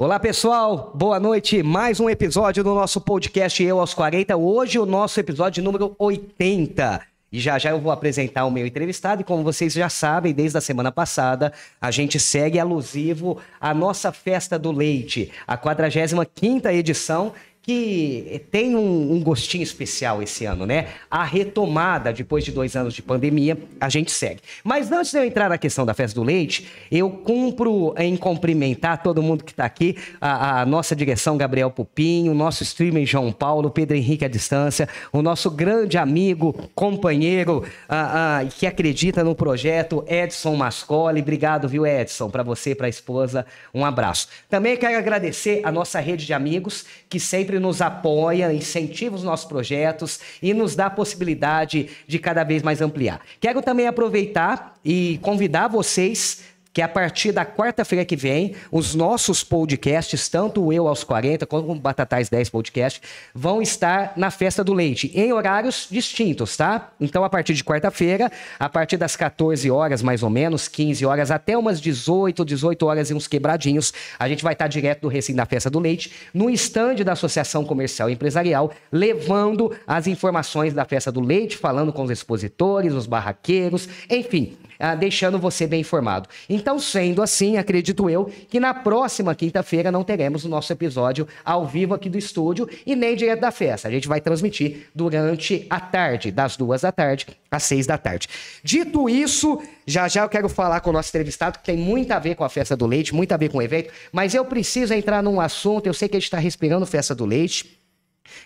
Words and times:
Olá 0.00 0.18
pessoal, 0.18 0.92
boa 0.94 1.20
noite. 1.20 1.62
Mais 1.62 2.00
um 2.00 2.08
episódio 2.08 2.64
do 2.64 2.74
nosso 2.74 3.02
podcast 3.02 3.62
Eu 3.62 3.78
aos 3.78 3.92
40. 3.92 4.34
Hoje 4.34 4.78
o 4.78 4.86
nosso 4.86 5.20
episódio 5.20 5.62
número 5.62 5.94
80. 5.98 7.02
E 7.30 7.38
já 7.38 7.58
já 7.58 7.68
eu 7.68 7.78
vou 7.78 7.92
apresentar 7.92 8.46
o 8.46 8.50
meu 8.50 8.66
entrevistado. 8.66 9.20
E 9.20 9.24
como 9.24 9.44
vocês 9.44 9.74
já 9.74 9.90
sabem, 9.90 10.32
desde 10.32 10.56
a 10.56 10.60
semana 10.62 10.90
passada, 10.90 11.52
a 11.78 11.90
gente 11.90 12.18
segue 12.18 12.58
alusivo 12.58 13.36
à 13.60 13.74
nossa 13.74 14.10
Festa 14.10 14.58
do 14.58 14.72
Leite, 14.72 15.30
a 15.46 15.58
45 15.58 16.66
edição 16.68 17.34
que 17.70 18.42
tem 18.50 18.74
um, 18.74 19.12
um, 19.12 19.22
gostinho 19.22 19.62
especial 19.62 20.22
esse 20.22 20.44
ano, 20.44 20.66
né? 20.66 20.88
A 21.10 21.22
retomada, 21.22 22.12
depois 22.12 22.44
de 22.44 22.50
dois 22.50 22.74
anos 22.74 22.94
de 22.94 23.02
pandemia, 23.02 23.56
a 23.80 23.88
gente 23.88 24.10
segue. 24.10 24.40
Mas 24.64 24.90
antes 24.90 25.12
de 25.12 25.18
eu 25.18 25.24
entrar 25.24 25.48
na 25.48 25.58
questão 25.58 25.86
da 25.86 25.94
festa 25.94 26.18
do 26.18 26.24
leite, 26.24 26.68
eu 26.90 27.08
cumpro 27.10 27.94
em 27.96 28.16
cumprimentar 28.16 29.02
todo 29.02 29.22
mundo 29.22 29.44
que 29.44 29.52
está 29.52 29.64
aqui, 29.64 29.96
a, 30.20 30.62
a, 30.62 30.66
nossa 30.66 30.96
direção 30.96 31.36
Gabriel 31.36 31.70
Pupinho, 31.70 32.32
o 32.32 32.34
nosso 32.34 32.64
streamer 32.64 33.06
João 33.06 33.30
Paulo, 33.30 33.70
Pedro 33.70 33.96
Henrique 33.96 34.24
à 34.24 34.28
distância, 34.28 34.88
o 35.12 35.22
nosso 35.22 35.48
grande 35.48 35.96
amigo, 35.96 36.52
companheiro, 36.74 37.64
a, 37.88 38.38
a, 38.38 38.44
que 38.46 38.66
acredita 38.66 39.22
no 39.22 39.34
projeto, 39.34 40.04
Edson 40.08 40.56
Mascoli. 40.56 41.20
Obrigado, 41.20 41.68
viu, 41.68 41.86
Edson? 41.86 42.30
Para 42.30 42.42
você, 42.42 42.74
para 42.74 42.86
a 42.86 42.90
esposa, 42.90 43.46
um 43.72 43.84
abraço. 43.84 44.28
Também 44.48 44.76
quero 44.76 44.98
agradecer 44.98 45.60
a 45.62 45.70
nossa 45.70 46.00
rede 46.00 46.26
de 46.26 46.32
amigos 46.32 46.84
que 47.08 47.20
sempre 47.20 47.50
sempre 47.50 47.59
nos 47.60 47.80
apoia, 47.80 48.52
incentiva 48.52 49.14
os 49.14 49.22
nossos 49.22 49.46
projetos 49.46 50.18
e 50.42 50.52
nos 50.52 50.74
dá 50.74 50.86
a 50.86 50.90
possibilidade 50.90 51.88
de 52.08 52.18
cada 52.18 52.42
vez 52.42 52.62
mais 52.62 52.80
ampliar. 52.80 53.20
Quero 53.38 53.62
também 53.62 53.86
aproveitar 53.86 54.74
e 54.84 55.20
convidar 55.22 55.68
vocês 55.68 56.42
que 56.72 56.80
a 56.80 56.88
partir 56.88 57.32
da 57.32 57.44
quarta-feira 57.44 58.04
que 58.04 58.16
vem, 58.16 58.54
os 58.70 58.94
nossos 58.94 59.42
podcasts, 59.42 60.28
tanto 60.28 60.64
o 60.64 60.72
Eu 60.72 60.86
aos 60.86 61.02
40 61.02 61.46
quanto 61.46 61.70
o 61.70 61.74
Batatais 61.74 62.28
10 62.28 62.48
Podcast, 62.50 63.02
vão 63.34 63.60
estar 63.60 64.12
na 64.16 64.30
Festa 64.30 64.62
do 64.62 64.72
Leite, 64.72 65.10
em 65.14 65.32
horários 65.32 65.88
distintos, 65.90 66.56
tá? 66.56 66.92
Então, 67.00 67.24
a 67.24 67.30
partir 67.30 67.54
de 67.54 67.64
quarta-feira, 67.64 68.30
a 68.58 68.68
partir 68.68 68.96
das 68.96 69.16
14 69.16 69.70
horas, 69.70 70.02
mais 70.02 70.22
ou 70.22 70.30
menos, 70.30 70.68
15 70.68 71.04
horas, 71.04 71.30
até 71.30 71.58
umas 71.58 71.80
18, 71.80 72.44
18 72.44 72.86
horas 72.86 73.10
e 73.10 73.14
uns 73.14 73.26
quebradinhos, 73.26 73.92
a 74.18 74.28
gente 74.28 74.44
vai 74.44 74.52
estar 74.52 74.68
direto 74.68 75.02
do 75.02 75.08
recinto 75.08 75.38
da 75.38 75.46
Festa 75.46 75.68
do 75.68 75.80
Leite, 75.80 76.12
no 76.32 76.48
estande 76.48 77.02
da 77.02 77.12
Associação 77.12 77.64
Comercial 77.64 78.08
e 78.08 78.12
Empresarial, 78.12 78.70
levando 78.92 79.76
as 79.86 80.06
informações 80.06 80.72
da 80.72 80.84
Festa 80.84 81.10
do 81.10 81.20
Leite, 81.20 81.56
falando 81.56 81.92
com 81.92 82.04
os 82.04 82.10
expositores, 82.10 82.94
os 82.94 83.06
barraqueiros, 83.06 83.88
enfim, 84.08 84.56
ah, 84.80 84.94
deixando 84.94 85.38
você 85.38 85.66
bem 85.66 85.82
informado. 85.82 86.28
Então, 86.48 86.78
sendo 86.78 87.22
assim, 87.22 87.58
acredito 87.58 88.08
eu 88.08 88.30
que 88.48 88.58
na 88.58 88.72
próxima 88.72 89.34
quinta-feira 89.34 89.92
não 89.92 90.02
teremos 90.02 90.44
o 90.44 90.48
nosso 90.48 90.72
episódio 90.72 91.28
ao 91.44 91.66
vivo 91.66 91.94
aqui 91.94 92.08
do 92.08 92.18
estúdio 92.18 92.68
e 92.86 92.96
nem 92.96 93.14
direto 93.14 93.40
da 93.40 93.50
festa. 93.50 93.88
A 93.88 93.90
gente 93.90 94.08
vai 94.08 94.20
transmitir 94.20 94.88
durante 94.94 95.66
a 95.68 95.78
tarde, 95.78 96.32
das 96.32 96.56
duas 96.56 96.80
da 96.80 96.90
tarde 96.90 97.26
às 97.50 97.64
seis 97.64 97.86
da 97.86 97.98
tarde. 97.98 98.28
Dito 98.62 99.08
isso, 99.08 99.60
já 99.86 100.08
já 100.08 100.22
eu 100.22 100.28
quero 100.28 100.48
falar 100.48 100.80
com 100.80 100.90
o 100.90 100.92
nosso 100.92 101.10
entrevistado, 101.10 101.58
que 101.58 101.64
tem 101.64 101.76
muito 101.76 102.12
a 102.12 102.18
ver 102.18 102.34
com 102.34 102.44
a 102.44 102.48
festa 102.48 102.76
do 102.76 102.86
leite, 102.86 103.14
muito 103.14 103.32
a 103.32 103.36
ver 103.36 103.48
com 103.50 103.58
o 103.58 103.62
evento, 103.62 103.92
mas 104.12 104.34
eu 104.34 104.44
preciso 104.44 104.94
entrar 104.94 105.22
num 105.22 105.40
assunto. 105.40 105.86
Eu 105.86 105.94
sei 105.94 106.08
que 106.08 106.16
a 106.16 106.20
gente 106.20 106.26
está 106.26 106.38
respirando 106.38 106.86
festa 106.86 107.14
do 107.14 107.26
leite, 107.26 107.78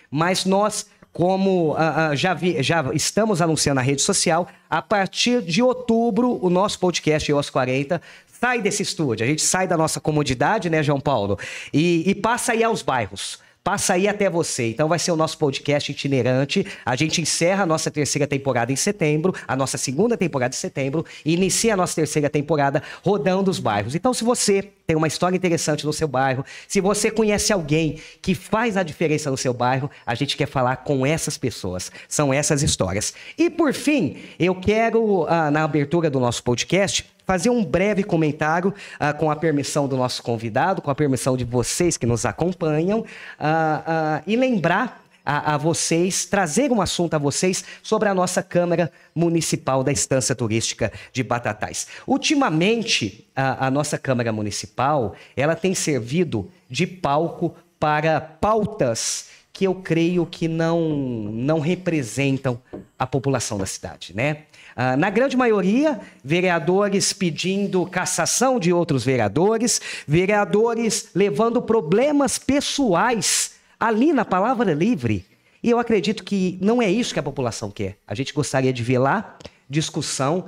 mas 0.09 0.45
nós 0.45 0.87
como 1.15 1.71
uh, 1.71 2.11
uh, 2.11 2.15
já, 2.15 2.33
vi, 2.33 2.61
já 2.61 2.83
estamos 2.93 3.41
anunciando 3.41 3.75
na 3.75 3.81
rede 3.81 4.01
social, 4.01 4.49
a 4.69 4.81
partir 4.81 5.41
de 5.41 5.63
outubro, 5.63 6.37
o 6.45 6.49
nosso 6.49 6.77
podcast 6.77 7.31
EOS 7.31 7.49
40 7.49 8.01
sai 8.41 8.61
desse 8.61 8.83
estúdio. 8.83 9.23
A 9.23 9.27
gente 9.27 9.41
sai 9.41 9.65
da 9.65 9.77
nossa 9.77 10.01
comodidade, 10.01 10.69
né, 10.69 10.83
João 10.83 10.99
Paulo? 10.99 11.39
E, 11.73 12.03
e 12.05 12.13
passa 12.13 12.51
aí 12.51 12.65
aos 12.65 12.81
bairros 12.81 13.39
passa 13.65 13.95
aí 13.95 14.07
até 14.07 14.29
você. 14.29 14.69
Então 14.69 14.87
vai 14.87 14.99
ser 14.99 15.11
o 15.11 15.15
nosso 15.15 15.39
podcast 15.39 15.91
itinerante. 15.91 16.63
A 16.85 16.95
gente 16.95 17.19
encerra 17.19 17.63
a 17.63 17.65
nossa 17.65 17.89
terceira 17.89 18.27
temporada 18.27 18.71
em 18.71 18.75
setembro, 18.75 19.33
a 19.47 19.55
nossa 19.55 19.75
segunda 19.75 20.15
temporada 20.15 20.53
em 20.53 20.57
setembro, 20.57 21.03
e 21.25 21.33
inicia 21.33 21.73
a 21.73 21.77
nossa 21.77 21.95
terceira 21.95 22.29
temporada 22.29 22.83
rodando 23.03 23.49
os 23.49 23.57
bairros. 23.57 23.95
Então, 23.95 24.13
se 24.13 24.23
você 24.23 24.61
tem 24.85 24.95
uma 24.95 25.07
história 25.07 25.35
interessante 25.35 25.83
no 25.83 25.91
seu 25.91 26.07
bairro, 26.07 26.45
se 26.67 26.79
você 26.79 27.09
conhece 27.09 27.51
alguém 27.51 27.99
que 28.21 28.35
faz 28.35 28.77
a 28.77 28.83
diferença 28.83 29.31
no 29.31 29.37
seu 29.37 29.51
bairro, 29.51 29.89
a 30.05 30.13
gente 30.13 30.37
quer 30.37 30.47
falar 30.47 30.75
com 30.77 31.03
essas 31.03 31.35
pessoas. 31.35 31.91
São 32.07 32.31
essas 32.31 32.61
histórias. 32.61 33.15
E 33.35 33.49
por 33.49 33.73
fim, 33.73 34.17
eu 34.37 34.53
quero, 34.53 35.25
ah, 35.27 35.49
na 35.49 35.63
abertura 35.63 36.07
do 36.07 36.19
nosso 36.19 36.43
podcast, 36.43 37.03
fazer 37.25 37.49
um 37.49 37.63
breve 37.63 38.03
comentário 38.03 38.69
uh, 38.69 39.17
com 39.17 39.31
a 39.31 39.35
permissão 39.35 39.87
do 39.87 39.97
nosso 39.97 40.21
convidado, 40.21 40.81
com 40.81 40.91
a 40.91 40.95
permissão 40.95 41.35
de 41.35 41.43
vocês 41.43 41.97
que 41.97 42.05
nos 42.05 42.25
acompanham, 42.25 42.99
uh, 42.99 43.03
uh, 43.03 44.23
e 44.27 44.35
lembrar 44.35 45.05
a, 45.25 45.55
a, 45.55 45.57
vocês, 45.57 46.25
trazer 46.25 46.71
um 46.71 46.81
assunto 46.81 47.15
a 47.15 47.17
vocês 47.17 47.65
sobre 47.81 48.07
a 48.07 48.13
nossa 48.13 48.43
Câmara 48.43 48.91
Municipal 49.13 49.83
da 49.83 49.91
Estância 49.91 50.35
Turística 50.35 50.93
de 51.11 51.23
Batatais. 51.23 51.87
Ultimamente, 52.05 53.27
a, 53.35 53.67
a 53.67 53.71
nossa 53.71 53.97
Câmara 53.97 54.31
Municipal, 54.31 55.15
ela 55.35 55.55
tem 55.55 55.73
servido 55.73 56.49
de 56.69 56.85
palco 56.85 57.55
para 57.79 58.21
pautas 58.21 59.29
que 59.51 59.65
eu 59.65 59.73
creio 59.73 60.25
que 60.25 60.47
não, 60.47 60.89
não 61.31 61.59
representam 61.59 62.61
a 62.99 63.07
população 63.07 63.57
da 63.57 63.65
cidade, 63.65 64.13
né? 64.13 64.43
Ah, 64.75 64.97
na 64.97 65.09
grande 65.09 65.37
maioria, 65.37 66.01
vereadores 66.21 67.13
pedindo 67.13 67.85
cassação 67.85 68.59
de 68.59 68.73
outros 68.73 69.05
vereadores, 69.05 69.79
vereadores 70.05 71.09
levando 71.15 71.61
problemas 71.61 72.37
pessoais 72.37 73.53
ali 73.79 74.11
na 74.11 74.25
palavra 74.25 74.73
livre. 74.73 75.25
E 75.63 75.69
eu 75.69 75.79
acredito 75.79 76.23
que 76.23 76.57
não 76.61 76.81
é 76.81 76.91
isso 76.91 77.13
que 77.13 77.19
a 77.19 77.23
população 77.23 77.71
quer. 77.71 77.97
A 78.05 78.13
gente 78.13 78.33
gostaria 78.33 78.73
de 78.73 78.83
ver 78.83 78.99
lá 78.99 79.37
discussão 79.69 80.45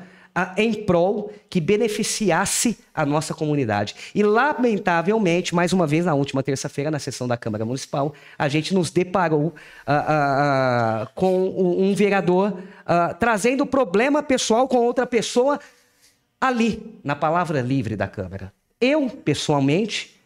em 0.58 0.74
prol 0.74 1.32
que 1.50 1.60
beneficiasse 1.60 2.78
a 2.94 3.06
nossa 3.06 3.34
comunidade. 3.34 3.96
E, 4.14 4.24
lamentavelmente, 4.24 5.56
mais 5.56 5.74
uma 5.74 5.88
vez, 5.88 6.06
na 6.06 6.14
última 6.14 6.44
terça-feira, 6.44 6.92
na 6.92 7.00
sessão 7.00 7.28
da 7.28 7.38
Câmara 7.38 7.66
Municipal, 7.66 8.14
a 8.38 8.48
gente 8.48 8.74
nos 8.74 8.92
deparou 8.92 9.48
uh, 9.48 9.52
uh, 9.52 11.10
com 11.16 11.50
um 11.80 11.94
vereador 11.94 12.58
trazendo 13.20 13.66
problema 13.66 14.24
pessoal 14.24 14.66
com 14.66 14.78
outra 14.78 15.06
pessoa 15.06 15.60
ali, 16.40 17.00
na 17.04 17.16
palavra 17.16 17.60
livre 17.60 17.98
da 17.98 18.08
Câmara. 18.08 18.54
Eu, 18.80 19.10
pessoalmente, 19.10 20.17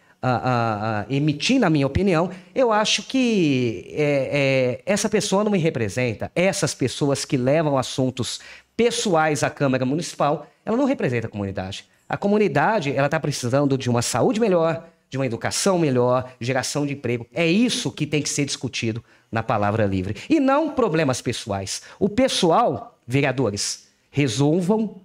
emitindo 1.09 1.65
a 1.65 1.69
minha 1.69 1.87
opinião, 1.87 2.29
eu 2.53 2.71
acho 2.71 3.03
que 3.03 3.85
é, 3.89 4.81
é, 4.85 4.91
essa 4.91 5.09
pessoa 5.09 5.43
não 5.43 5.51
me 5.51 5.57
representa. 5.57 6.31
Essas 6.35 6.73
pessoas 6.73 7.25
que 7.25 7.37
levam 7.37 7.77
assuntos 7.77 8.39
pessoais 8.77 9.43
à 9.43 9.49
Câmara 9.49 9.85
Municipal, 9.85 10.47
ela 10.65 10.77
não 10.77 10.85
representa 10.85 11.27
a 11.27 11.29
comunidade. 11.29 11.85
A 12.07 12.17
comunidade 12.17 12.95
ela 12.95 13.07
está 13.07 13.19
precisando 13.19 13.77
de 13.77 13.89
uma 13.89 14.01
saúde 14.01 14.39
melhor, 14.39 14.87
de 15.09 15.17
uma 15.17 15.25
educação 15.25 15.77
melhor, 15.77 16.31
geração 16.39 16.85
de 16.85 16.93
emprego. 16.93 17.25
É 17.33 17.45
isso 17.45 17.91
que 17.91 18.05
tem 18.05 18.21
que 18.21 18.29
ser 18.29 18.45
discutido 18.45 19.03
na 19.31 19.41
palavra 19.41 19.85
livre. 19.85 20.15
E 20.29 20.39
não 20.39 20.71
problemas 20.71 21.21
pessoais. 21.21 21.81
O 21.99 22.09
pessoal, 22.09 22.97
vereadores, 23.07 23.87
resolvam 24.09 25.01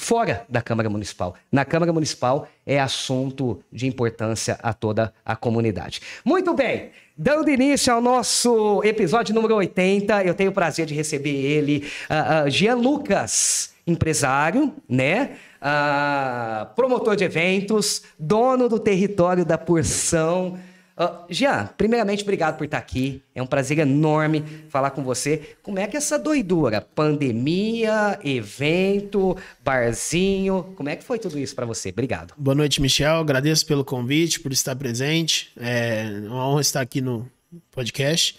fora 0.00 0.46
da 0.48 0.62
Câmara 0.62 0.88
Municipal. 0.88 1.34
Na 1.52 1.62
Câmara 1.62 1.92
Municipal 1.92 2.48
é 2.66 2.80
assunto 2.80 3.62
de 3.70 3.86
importância 3.86 4.58
a 4.62 4.72
toda 4.72 5.12
a 5.24 5.36
comunidade. 5.36 6.00
Muito 6.24 6.54
bem. 6.54 6.90
Dando 7.16 7.50
início 7.50 7.92
ao 7.92 8.00
nosso 8.00 8.80
episódio 8.82 9.34
número 9.34 9.54
80, 9.56 10.24
eu 10.24 10.34
tenho 10.34 10.50
o 10.50 10.54
prazer 10.54 10.86
de 10.86 10.94
receber 10.94 11.28
ele, 11.28 11.86
uh, 12.08 12.46
uh, 12.46 12.50
Jean 12.50 12.76
Lucas, 12.76 13.74
empresário, 13.86 14.72
né? 14.88 15.32
Uh, 15.60 16.74
promotor 16.74 17.14
de 17.14 17.24
eventos, 17.24 18.02
dono 18.18 18.70
do 18.70 18.78
território 18.78 19.44
da 19.44 19.58
porção. 19.58 20.58
Uh, 21.00 21.24
Jean, 21.30 21.70
primeiramente, 21.78 22.22
obrigado 22.22 22.58
por 22.58 22.64
estar 22.64 22.76
aqui. 22.76 23.22
É 23.34 23.42
um 23.42 23.46
prazer 23.46 23.78
enorme 23.78 24.44
falar 24.68 24.90
com 24.90 25.02
você. 25.02 25.56
Como 25.62 25.78
é 25.78 25.86
que 25.86 25.96
essa 25.96 26.18
doidura? 26.18 26.82
Pandemia, 26.82 28.20
evento, 28.22 29.34
barzinho, 29.64 30.74
como 30.76 30.90
é 30.90 30.96
que 30.96 31.02
foi 31.02 31.18
tudo 31.18 31.38
isso 31.38 31.54
para 31.54 31.64
você? 31.64 31.88
Obrigado. 31.88 32.34
Boa 32.36 32.54
noite, 32.54 32.82
Michel. 32.82 33.14
Agradeço 33.14 33.64
pelo 33.64 33.82
convite, 33.82 34.40
por 34.40 34.52
estar 34.52 34.76
presente. 34.76 35.50
É 35.56 36.20
uma 36.26 36.46
honra 36.46 36.60
estar 36.60 36.82
aqui 36.82 37.00
no 37.00 37.26
podcast. 37.70 38.36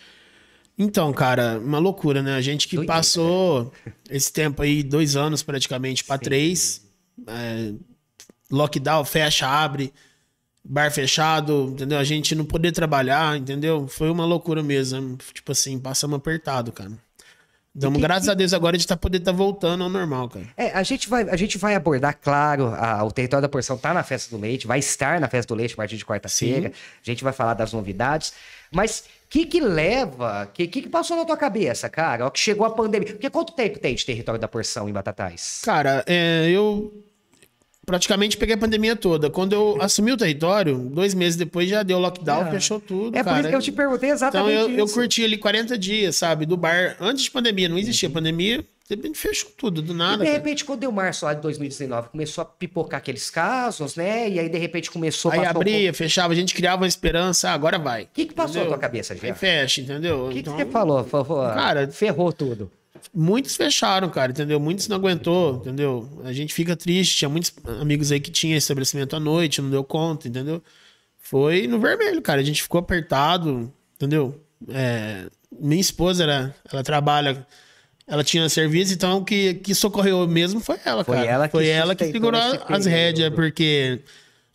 Então, 0.77 1.11
cara, 1.13 1.57
uma 1.57 1.79
loucura, 1.79 2.21
né? 2.21 2.35
A 2.35 2.41
gente 2.41 2.67
que 2.67 2.75
Doideira. 2.75 2.95
passou 2.95 3.73
esse 4.07 4.31
tempo 4.31 4.61
aí, 4.61 4.83
dois 4.83 5.15
anos 5.15 5.41
praticamente 5.41 6.03
para 6.03 6.19
três. 6.19 6.87
É, 7.25 7.73
lockdown, 8.51 9.03
fecha, 9.03 9.47
abre 9.47 9.91
bar 10.63 10.91
fechado, 10.91 11.69
entendeu? 11.73 11.97
A 11.97 12.03
gente 12.03 12.35
não 12.35 12.45
poder 12.45 12.71
trabalhar, 12.71 13.37
entendeu? 13.37 13.87
Foi 13.87 14.09
uma 14.09 14.25
loucura 14.25 14.61
mesmo. 14.61 15.17
Tipo 15.33 15.51
assim, 15.51 15.79
passamos 15.79 16.17
apertado, 16.17 16.71
cara. 16.71 16.91
Damos 17.73 17.97
que, 17.97 18.01
graças 18.01 18.25
que... 18.25 18.31
a 18.31 18.33
Deus 18.33 18.53
agora 18.53 18.77
de 18.77 18.85
tá, 18.85 18.97
poder 18.97 19.19
estar 19.19 19.31
tá 19.31 19.37
voltando 19.37 19.83
ao 19.83 19.89
normal, 19.89 20.27
cara. 20.27 20.45
É, 20.57 20.71
a 20.71 20.83
gente 20.83 21.07
vai, 21.07 21.23
a 21.29 21.37
gente 21.37 21.57
vai 21.57 21.73
abordar, 21.73 22.17
claro, 22.21 22.67
a, 22.75 23.01
o 23.03 23.11
território 23.11 23.41
da 23.41 23.49
porção 23.49 23.77
tá 23.77 23.93
na 23.93 24.03
festa 24.03 24.35
do 24.35 24.41
leite, 24.41 24.67
vai 24.67 24.79
estar 24.79 25.21
na 25.21 25.29
festa 25.29 25.53
do 25.53 25.57
leite 25.57 25.73
a 25.73 25.77
partir 25.77 25.95
de 25.95 26.05
quarta-feira. 26.05 26.69
A 26.69 27.09
gente 27.09 27.23
vai 27.23 27.31
falar 27.31 27.53
das 27.53 27.71
novidades. 27.71 28.33
Mas 28.71 28.99
o 29.25 29.29
que 29.29 29.45
que 29.45 29.61
leva, 29.61 30.43
o 30.43 30.47
que, 30.47 30.67
que 30.67 30.81
que 30.81 30.89
passou 30.89 31.15
na 31.15 31.23
tua 31.23 31.37
cabeça, 31.37 31.89
cara? 31.89 32.25
Ó, 32.25 32.29
que 32.29 32.39
chegou 32.39 32.65
a 32.65 32.71
pandemia. 32.71 33.13
Porque 33.13 33.29
quanto 33.29 33.53
tempo 33.53 33.79
tem 33.79 33.95
de 33.95 34.05
território 34.05 34.39
da 34.39 34.49
porção 34.49 34.89
em 34.89 34.93
Batatais? 34.93 35.61
Cara, 35.63 36.03
é, 36.05 36.49
eu 36.49 36.93
praticamente 37.91 38.37
peguei 38.37 38.55
a 38.55 38.57
pandemia 38.57 38.95
toda. 38.95 39.29
Quando 39.29 39.51
eu 39.51 39.77
assumi 39.83 40.13
o 40.13 40.17
território, 40.17 40.77
dois 40.77 41.13
meses 41.13 41.35
depois 41.35 41.69
já 41.69 41.83
deu 41.83 41.99
lockdown, 41.99 42.47
é. 42.47 42.51
fechou 42.51 42.79
tudo. 42.79 43.17
É 43.17 43.21
cara. 43.21 43.35
por 43.35 43.39
isso 43.41 43.49
que 43.49 43.55
eu 43.55 43.61
te 43.61 43.71
perguntei 43.73 44.09
exatamente. 44.11 44.53
Então 44.53 44.69
eu, 44.71 44.77
eu, 44.77 44.87
curti 44.87 45.25
ali 45.25 45.37
40 45.37 45.77
dias, 45.77 46.15
sabe? 46.15 46.45
Do 46.45 46.55
bar. 46.55 46.95
Antes 47.01 47.25
de 47.25 47.31
pandemia, 47.31 47.67
não 47.67 47.77
existia 47.77 48.07
uhum. 48.07 48.13
pandemia. 48.13 48.63
De 48.87 48.95
repente 48.95 49.17
fechou 49.17 49.51
tudo, 49.57 49.81
do 49.81 49.93
nada. 49.93 50.23
E 50.23 50.27
de 50.27 50.31
repente, 50.31 50.63
cara. 50.63 50.67
quando 50.67 50.79
deu 50.79 50.91
março 50.91 51.25
lá 51.25 51.33
de 51.33 51.41
2019, 51.41 52.09
começou 52.09 52.41
a 52.41 52.45
pipocar 52.45 52.99
aqueles 52.99 53.29
casos, 53.29 53.95
né? 53.97 54.29
E 54.29 54.39
aí, 54.39 54.47
de 54.47 54.57
repente, 54.57 54.89
começou 54.89 55.31
a. 55.31 55.35
Aí 55.35 55.45
abria, 55.45 55.91
um 55.91 55.93
fechava, 55.93 56.31
a 56.31 56.35
gente 56.35 56.53
criava 56.53 56.81
uma 56.81 56.87
esperança, 56.87 57.49
ah, 57.49 57.53
agora 57.53 57.77
vai. 57.77 58.03
O 58.03 58.07
que, 58.13 58.25
que 58.25 58.33
passou 58.33 58.51
entendeu? 58.51 58.71
na 58.71 58.77
tua 58.77 58.81
cabeça? 58.81 59.13
Aí 59.13 59.33
fecha, 59.33 59.81
entendeu? 59.81 60.27
O 60.27 60.29
que, 60.29 60.39
então... 60.39 60.55
que 60.55 60.63
você 60.63 60.69
falou? 60.69 61.03
Cara, 61.53 61.89
ferrou 61.89 62.31
tudo. 62.31 62.71
Muitos 63.13 63.55
fecharam, 63.55 64.09
cara, 64.09 64.31
entendeu? 64.31 64.59
Muitos 64.59 64.87
não 64.87 64.97
aguentou, 64.97 65.57
entendeu? 65.57 66.21
A 66.23 66.33
gente 66.33 66.53
fica 66.53 66.75
triste. 66.75 67.17
Tinha 67.17 67.29
muitos 67.29 67.53
amigos 67.79 68.11
aí 68.11 68.19
que 68.19 68.31
tinham 68.31 68.57
estabelecimento 68.57 69.15
à 69.15 69.19
noite, 69.19 69.61
não 69.61 69.69
deu 69.69 69.83
conta, 69.83 70.27
entendeu? 70.27 70.61
Foi 71.19 71.67
no 71.67 71.79
vermelho, 71.79 72.21
cara. 72.21 72.41
A 72.41 72.43
gente 72.43 72.61
ficou 72.61 72.79
apertado, 72.79 73.71
entendeu? 73.95 74.39
É, 74.69 75.27
minha 75.59 75.81
esposa, 75.81 76.23
era, 76.23 76.55
ela 76.71 76.83
trabalha, 76.83 77.45
ela 78.07 78.23
tinha 78.23 78.47
serviço, 78.49 78.93
então 78.93 79.19
o 79.19 79.25
que, 79.25 79.55
que 79.55 79.73
socorreu 79.73 80.27
mesmo 80.27 80.59
foi 80.59 80.77
ela, 80.83 81.03
foi 81.03 81.17
cara. 81.17 81.27
Ela 81.27 81.49
foi 81.49 81.67
ela 81.67 81.95
que 81.95 82.05
segurou 82.11 82.39
as 82.67 82.85
rédeas, 82.85 83.33
porque 83.33 84.01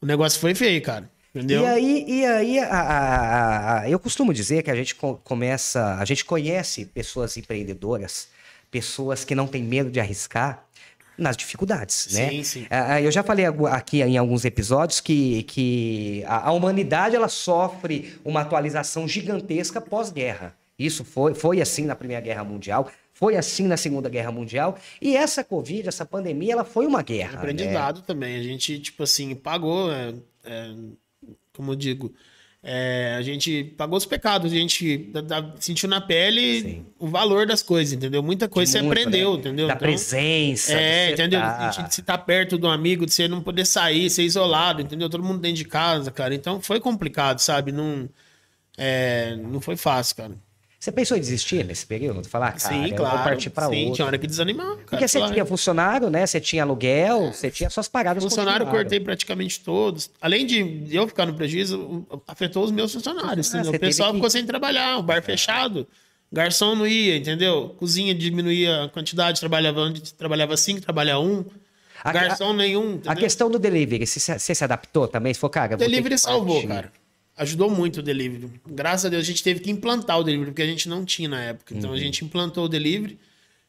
o 0.01 0.07
negócio 0.07 0.41
foi 0.41 0.55
feio, 0.55 0.83
cara. 0.83 1.11
Entendeu? 1.35 1.63
E 1.63 1.67
aí, 1.67 2.05
e 2.09 2.25
aí 2.25 2.59
a, 2.59 2.81
a, 2.81 3.81
a, 3.81 3.91
eu 3.91 3.99
costumo 3.99 4.33
dizer 4.33 4.63
que 4.63 4.71
a 4.71 4.75
gente 4.75 4.95
começa, 4.95 5.97
a 5.97 6.05
gente 6.07 6.25
conhece 6.25 6.87
pessoas 6.87 7.37
empreendedoras 7.37 8.29
pessoas 8.77 9.25
que 9.25 9.35
não 9.35 9.47
têm 9.47 9.63
medo 9.63 9.91
de 9.91 9.99
arriscar 9.99 10.67
nas 11.17 11.35
dificuldades, 11.35 12.09
né? 12.13 12.29
Sim, 12.29 12.43
sim. 12.45 12.63
Uh, 12.65 12.99
eu 13.03 13.11
já 13.11 13.23
falei 13.23 13.47
aqui 13.71 14.03
em 14.03 14.19
alguns 14.19 14.45
episódios 14.45 15.01
que, 15.01 15.45
que 15.45 16.23
a, 16.27 16.49
a 16.49 16.53
humanidade 16.53 17.17
ela 17.17 17.29
sofre 17.29 18.21
uma 18.23 18.43
atualização 18.43 19.09
gigantesca 19.09 19.81
pós-guerra. 19.81 20.55
Isso 20.79 21.07
foi, 21.07 21.33
foi 21.33 21.63
assim 21.63 21.87
na 21.87 21.97
Primeira 21.97 22.23
Guerra 22.23 22.45
Mundial, 22.45 22.91
foi 23.15 23.35
assim 23.35 23.67
na 23.67 23.79
Segunda 23.79 24.11
Guerra 24.11 24.31
Mundial. 24.31 24.79
E 25.01 25.17
essa 25.17 25.43
Covid, 25.43 25.89
essa 25.89 26.05
pandemia, 26.05 26.53
ela 26.53 26.65
foi 26.65 26.87
uma 26.87 27.03
guerra. 27.03 27.39
Aprendizado 27.39 28.01
né? 28.01 28.05
também. 28.07 28.37
A 28.39 28.43
gente, 28.43 28.79
tipo 28.79 29.03
assim, 29.03 29.35
pagou, 29.35 29.91
é, 29.91 30.13
é, 30.45 30.75
como 31.55 31.73
eu 31.73 31.77
digo, 31.77 32.13
é, 32.69 33.15
a 33.17 33.23
gente 33.23 33.63
pagou 33.79 33.97
os 33.97 34.05
pecados, 34.05 34.51
a 34.51 34.55
gente 34.57 34.97
da, 35.13 35.21
da, 35.21 35.55
sentiu 35.61 35.89
na 35.89 36.01
pele 36.01 36.63
Sim. 36.63 36.87
o 36.99 37.07
valor 37.07 37.47
das 37.47 37.63
coisas, 37.63 37.93
entendeu? 37.95 38.25
Muita 38.25 38.49
coisa 38.49 38.73
você 38.73 38.79
aprendeu, 38.85 39.35
né? 39.35 39.39
entendeu? 39.39 39.69
Da 39.69 39.75
então, 39.75 39.87
presença. 39.87 40.73
É, 40.73 41.13
entendeu? 41.13 41.39
Tá... 41.39 41.69
De, 41.69 41.77
de 41.85 41.95
você 41.95 42.01
estar 42.01 42.19
tá 42.19 42.25
perto 42.25 42.59
de 42.59 42.67
um 42.67 42.71
amigo, 42.71 43.07
de 43.07 43.13
você 43.13 43.29
não 43.29 43.41
poder 43.41 43.65
sair, 43.65 44.11
ser 44.11 44.25
isolado, 44.25 44.83
entendeu? 44.83 45.09
Todo 45.09 45.23
mundo 45.23 45.39
dentro 45.39 45.59
de 45.59 45.65
casa, 45.65 46.11
cara. 46.11 46.35
Então 46.35 46.61
foi 46.61 46.81
complicado, 46.81 47.39
sabe? 47.39 47.71
Não, 47.71 48.09
é, 48.77 49.37
não 49.37 49.61
foi 49.61 49.77
fácil, 49.77 50.17
cara. 50.17 50.35
Você 50.87 50.93
pensou 50.93 51.17
em 51.17 51.21
desistir 51.21 51.65
nesse 51.65 51.85
período? 51.85 52.29
Falar, 52.29 52.53
cara, 52.53 52.61
sim, 52.61 52.95
claro, 52.95 53.17
vou 53.17 53.25
partir 53.25 53.51
para 53.51 53.67
outro. 53.67 53.81
Sim, 53.81 53.93
tinha 53.93 54.07
hora 54.07 54.17
que 54.17 54.25
desanimar. 54.25 54.69
Cara, 54.69 54.87
Porque 54.89 55.09
você 55.09 55.19
claro. 55.19 55.33
tinha 55.33 55.45
funcionário, 55.45 56.09
né? 56.09 56.25
Você 56.25 56.41
tinha 56.41 56.63
aluguel, 56.63 57.33
você 57.33 57.51
tinha 57.51 57.69
suas 57.69 57.89
paradas. 57.89 58.23
Funcionário 58.23 58.65
eu 58.65 58.71
cortei 58.71 59.01
praticamente 59.01 59.59
todos. 59.59 60.09
Além 60.21 60.47
de 60.47 60.87
eu 60.93 61.09
ficar 61.09 61.27
no 61.27 61.35
prejuízo, 61.35 62.07
afetou 62.29 62.63
os 62.63 62.71
meus 62.71 62.93
funcionários. 62.93 63.53
Ah, 63.53 63.63
o 63.63 63.79
pessoal 63.81 64.11
que... 64.11 64.19
ficou 64.19 64.31
sem 64.31 64.47
trabalhar, 64.47 64.99
o 64.99 65.03
bar 65.03 65.17
é. 65.17 65.23
fechado. 65.23 65.89
Garçom 66.31 66.77
não 66.77 66.87
ia, 66.87 67.17
entendeu? 67.17 67.75
Cozinha 67.81 68.15
diminuía 68.15 68.85
a 68.85 68.89
quantidade, 68.89 69.41
trabalhava 69.41 69.81
onde 69.81 70.15
trabalhava 70.15 70.57
cinco, 70.57 70.81
trabalhava 70.81 71.19
um. 71.19 71.45
A, 72.05 72.13
Garçom 72.13 72.53
nenhum. 72.53 72.91
Entendeu? 72.93 73.11
A 73.11 73.17
questão 73.17 73.51
do 73.51 73.59
delivery, 73.59 74.07
você, 74.07 74.39
você 74.39 74.55
se 74.55 74.63
adaptou 74.63 75.09
também? 75.09 75.35
Se 75.35 75.41
for, 75.41 75.51
cara, 75.51 75.77
delivery 75.77 76.17
salvou, 76.17 76.65
cara 76.65 76.93
ajudou 77.37 77.71
muito 77.71 77.99
o 77.99 78.03
delivery. 78.03 78.51
Graças 78.67 79.07
a 79.07 79.09
Deus 79.09 79.23
a 79.23 79.27
gente 79.27 79.43
teve 79.43 79.61
que 79.61 79.71
implantar 79.71 80.19
o 80.19 80.25
delivery, 80.25 80.51
porque 80.51 80.63
a 80.63 80.67
gente 80.67 80.89
não 80.89 81.05
tinha 81.05 81.29
na 81.29 81.43
época. 81.43 81.75
Então 81.75 81.91
uhum. 81.91 81.97
a 81.97 81.99
gente 81.99 82.25
implantou 82.25 82.65
o 82.65 82.69
delivery. 82.69 83.19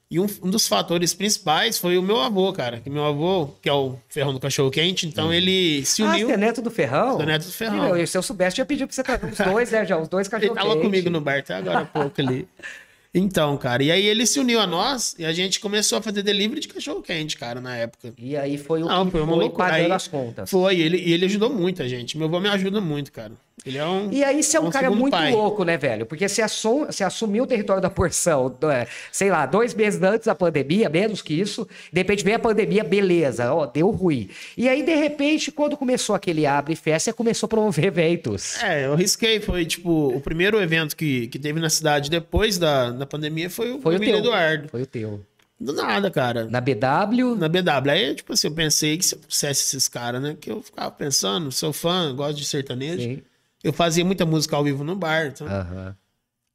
E 0.10 0.22
um, 0.22 0.26
um, 0.42 0.50
dos 0.50 0.70
fatores 0.70 1.14
principais 1.14 1.78
foi 1.78 1.98
o 1.98 2.02
meu 2.02 2.22
avô, 2.22 2.54
cara. 2.54 2.80
Que 2.80 2.90
meu 2.90 3.04
avô, 3.04 3.48
que 3.62 3.68
é 3.68 3.74
o 3.74 4.00
Ferrão 4.08 4.34
do 4.34 4.40
Cachorro 4.40 4.72
Quente, 4.72 5.06
então 5.06 5.28
uhum. 5.28 5.34
ele 5.34 5.86
se 5.86 6.02
uniu. 6.02 6.28
Ah, 6.28 6.30
você 6.30 6.34
é 6.34 6.38
neto 6.38 6.62
do 6.62 6.72
Ferrão? 6.72 7.18
Sou 7.18 7.26
neto 7.26 7.46
do 7.46 7.52
Ferrão. 7.52 7.98
E, 7.98 8.08
se 8.08 8.18
eu 8.18 8.24
soubesse, 8.24 8.58
eu 8.58 8.64
ia 8.64 8.66
pedir 8.66 8.88
pra 8.88 8.96
você 8.96 9.04
trazer 9.04 9.26
os 9.26 9.38
dois, 9.38 9.70
né, 9.70 9.86
já? 9.86 9.98
Os 9.98 10.08
dois 10.08 10.30
cachorros 10.30 10.56
Ele 10.56 10.68
tava 10.68 10.82
comigo 10.82 11.10
no 11.10 11.20
bar 11.20 11.40
até 11.40 11.56
agora 11.56 11.80
há 11.80 11.86
pouco 11.86 12.22
ali. 12.22 12.48
Então, 13.14 13.58
cara, 13.58 13.84
e 13.84 13.92
aí 13.92 14.06
ele 14.06 14.26
se 14.26 14.40
uniu 14.40 14.60
a 14.60 14.68
nós 14.68 15.16
e 15.18 15.26
a 15.26 15.34
gente 15.34 15.60
começou 15.60 15.98
a 15.98 16.02
fazer 16.02 16.22
delivery 16.22 16.62
de 16.62 16.68
cachorro 16.68 17.02
quente, 17.02 17.38
cara, 17.38 17.60
na 17.60 17.76
época. 17.76 18.14
E 18.18 18.36
aí 18.36 18.58
foi 18.58 18.84
o 18.84 18.86
Não, 18.88 19.06
que 19.06 19.12
foi, 19.12 19.22
uma 19.22 19.50
foi. 19.50 19.66
Aí, 19.72 19.92
as 19.92 20.08
contas. 20.08 20.50
Foi, 20.50 20.80
ele, 20.80 20.98
e 20.98 21.14
ele 21.14 21.26
ajudou 21.26 21.50
muito 21.50 21.82
a 21.82 21.88
gente. 21.88 22.18
Meu 22.18 22.28
avô 22.28 22.40
me 22.40 22.50
ajuda 22.50 22.80
muito, 22.82 23.12
cara. 23.12 23.34
Ele 23.66 23.80
é 23.80 23.86
um. 23.86 24.12
E 24.12 24.24
aí 24.24 24.42
você 24.44 24.56
é 24.56 24.60
um, 24.60 24.68
um 24.68 24.70
cara 24.70 24.90
muito 24.92 25.12
pai. 25.12 25.32
louco, 25.32 25.64
né, 25.64 25.78
velho? 25.78 26.06
Porque 26.06 26.30
você, 26.30 26.44
assum, 26.44 26.86
você 26.86 27.04
assumiu 27.04 27.44
o 27.44 27.48
território 27.48 27.82
da 27.82 27.90
porção, 27.90 28.56
é, 28.72 28.88
sei 29.12 29.32
lá, 29.32 29.48
dois 29.48 29.74
meses 29.74 30.02
antes 30.02 30.28
da 30.28 30.36
pandemia, 30.36 30.88
menos 30.90 31.24
que 31.24 31.34
isso. 31.34 31.68
De 31.92 32.00
repente 32.00 32.24
veio 32.24 32.38
a 32.38 32.40
pandemia, 32.40 32.84
beleza, 32.84 33.52
ó, 33.52 33.66
deu 33.66 33.90
ruim. 33.90 34.30
E 34.56 34.70
aí, 34.70 34.84
de 34.84 34.96
repente, 34.96 35.52
quando 35.52 35.76
começou 35.76 36.16
aquele 36.16 36.46
abre 36.46 36.74
e 36.74 36.76
fecha, 36.76 37.06
você 37.06 37.14
começou 37.14 37.48
a 37.48 37.50
promover 37.50 37.86
eventos. 37.86 38.62
É, 38.62 38.86
eu 38.86 38.94
risquei. 38.96 39.40
Foi, 39.40 39.66
tipo, 39.66 40.16
o 40.16 40.22
primeiro 40.22 40.62
evento 40.62 40.96
que, 40.96 41.28
que 41.28 41.40
teve 41.40 41.60
na 41.60 41.70
cidade 41.70 42.12
depois 42.12 42.60
da, 42.60 42.92
da 42.98 43.06
pandemia 43.06 43.50
foi 43.50 43.72
o, 43.72 43.82
foi 43.82 43.96
o 43.96 44.00
teu. 44.00 44.18
Eduardo. 44.18 44.70
Foi 44.70 44.82
o 44.82 44.86
teu. 44.86 45.26
Do 45.60 45.74
nada, 45.74 46.12
cara. 46.12 46.46
Na 46.46 46.62
BW? 46.62 47.36
Na 47.38 47.48
BW. 47.48 47.90
Aí, 47.90 48.16
tipo 48.16 48.34
assim, 48.34 48.48
eu 48.48 48.54
pensei 48.54 48.98
que 48.98 49.06
se 49.06 49.16
eu 49.16 49.20
pusesse 49.20 49.64
esses 49.64 49.88
caras, 49.88 50.22
né? 50.22 50.38
Que 50.40 50.52
eu 50.52 50.62
ficava 50.62 50.92
pensando, 50.92 51.52
sou 51.52 51.74
fã, 51.74 52.14
gosto 52.16 52.38
de 52.38 52.46
sertanejo. 52.46 53.02
Sim. 53.02 53.22
Eu 53.64 53.74
fazia 53.74 54.06
muita 54.06 54.26
música 54.26 54.56
ao 54.56 54.64
vivo 54.64 54.84
no 54.84 54.96
bar. 54.96 55.28
Então... 55.28 55.48
Uhum. 55.48 55.94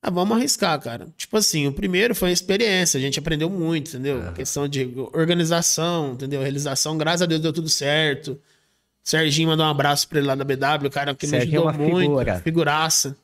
Ah, 0.05 0.11
vamos 0.11 0.37
arriscar, 0.37 0.81
cara. 0.81 1.07
Tipo 1.17 1.37
assim, 1.37 1.69
o 1.69 1.73
primeiro 1.73 2.13
foi 2.13 2.31
a 2.31 2.33
experiência, 2.33 2.99
a 2.99 3.01
gente 3.01 3.21
aprendeu 3.21 3.49
muito, 3.49 3.91
entendeu? 3.91 4.17
Uhum. 4.17 4.33
Questão 4.33 4.67
de 4.67 4.93
organização, 5.13 6.15
entendeu? 6.15 6.41
Realização, 6.41 6.99
graças 6.99 7.23
a 7.23 7.27
Deus 7.27 7.41
deu 7.41 7.53
tudo 7.53 7.69
certo. 7.69 8.37
Serginho 9.01 9.49
mandou 9.49 9.65
um 9.65 9.69
abraço 9.69 10.09
pra 10.09 10.19
ele 10.19 10.27
lá 10.27 10.35
da 10.35 10.43
BW, 10.45 10.87
o 10.89 10.91
cara 10.91 11.15
que 11.15 11.25
Serginho 11.25 11.63
me 11.63 11.69
ajudou 11.69 11.87
é 11.87 11.89
muito. 11.89 12.09
Figura. 12.09 12.41
Figuraça. 12.41 13.17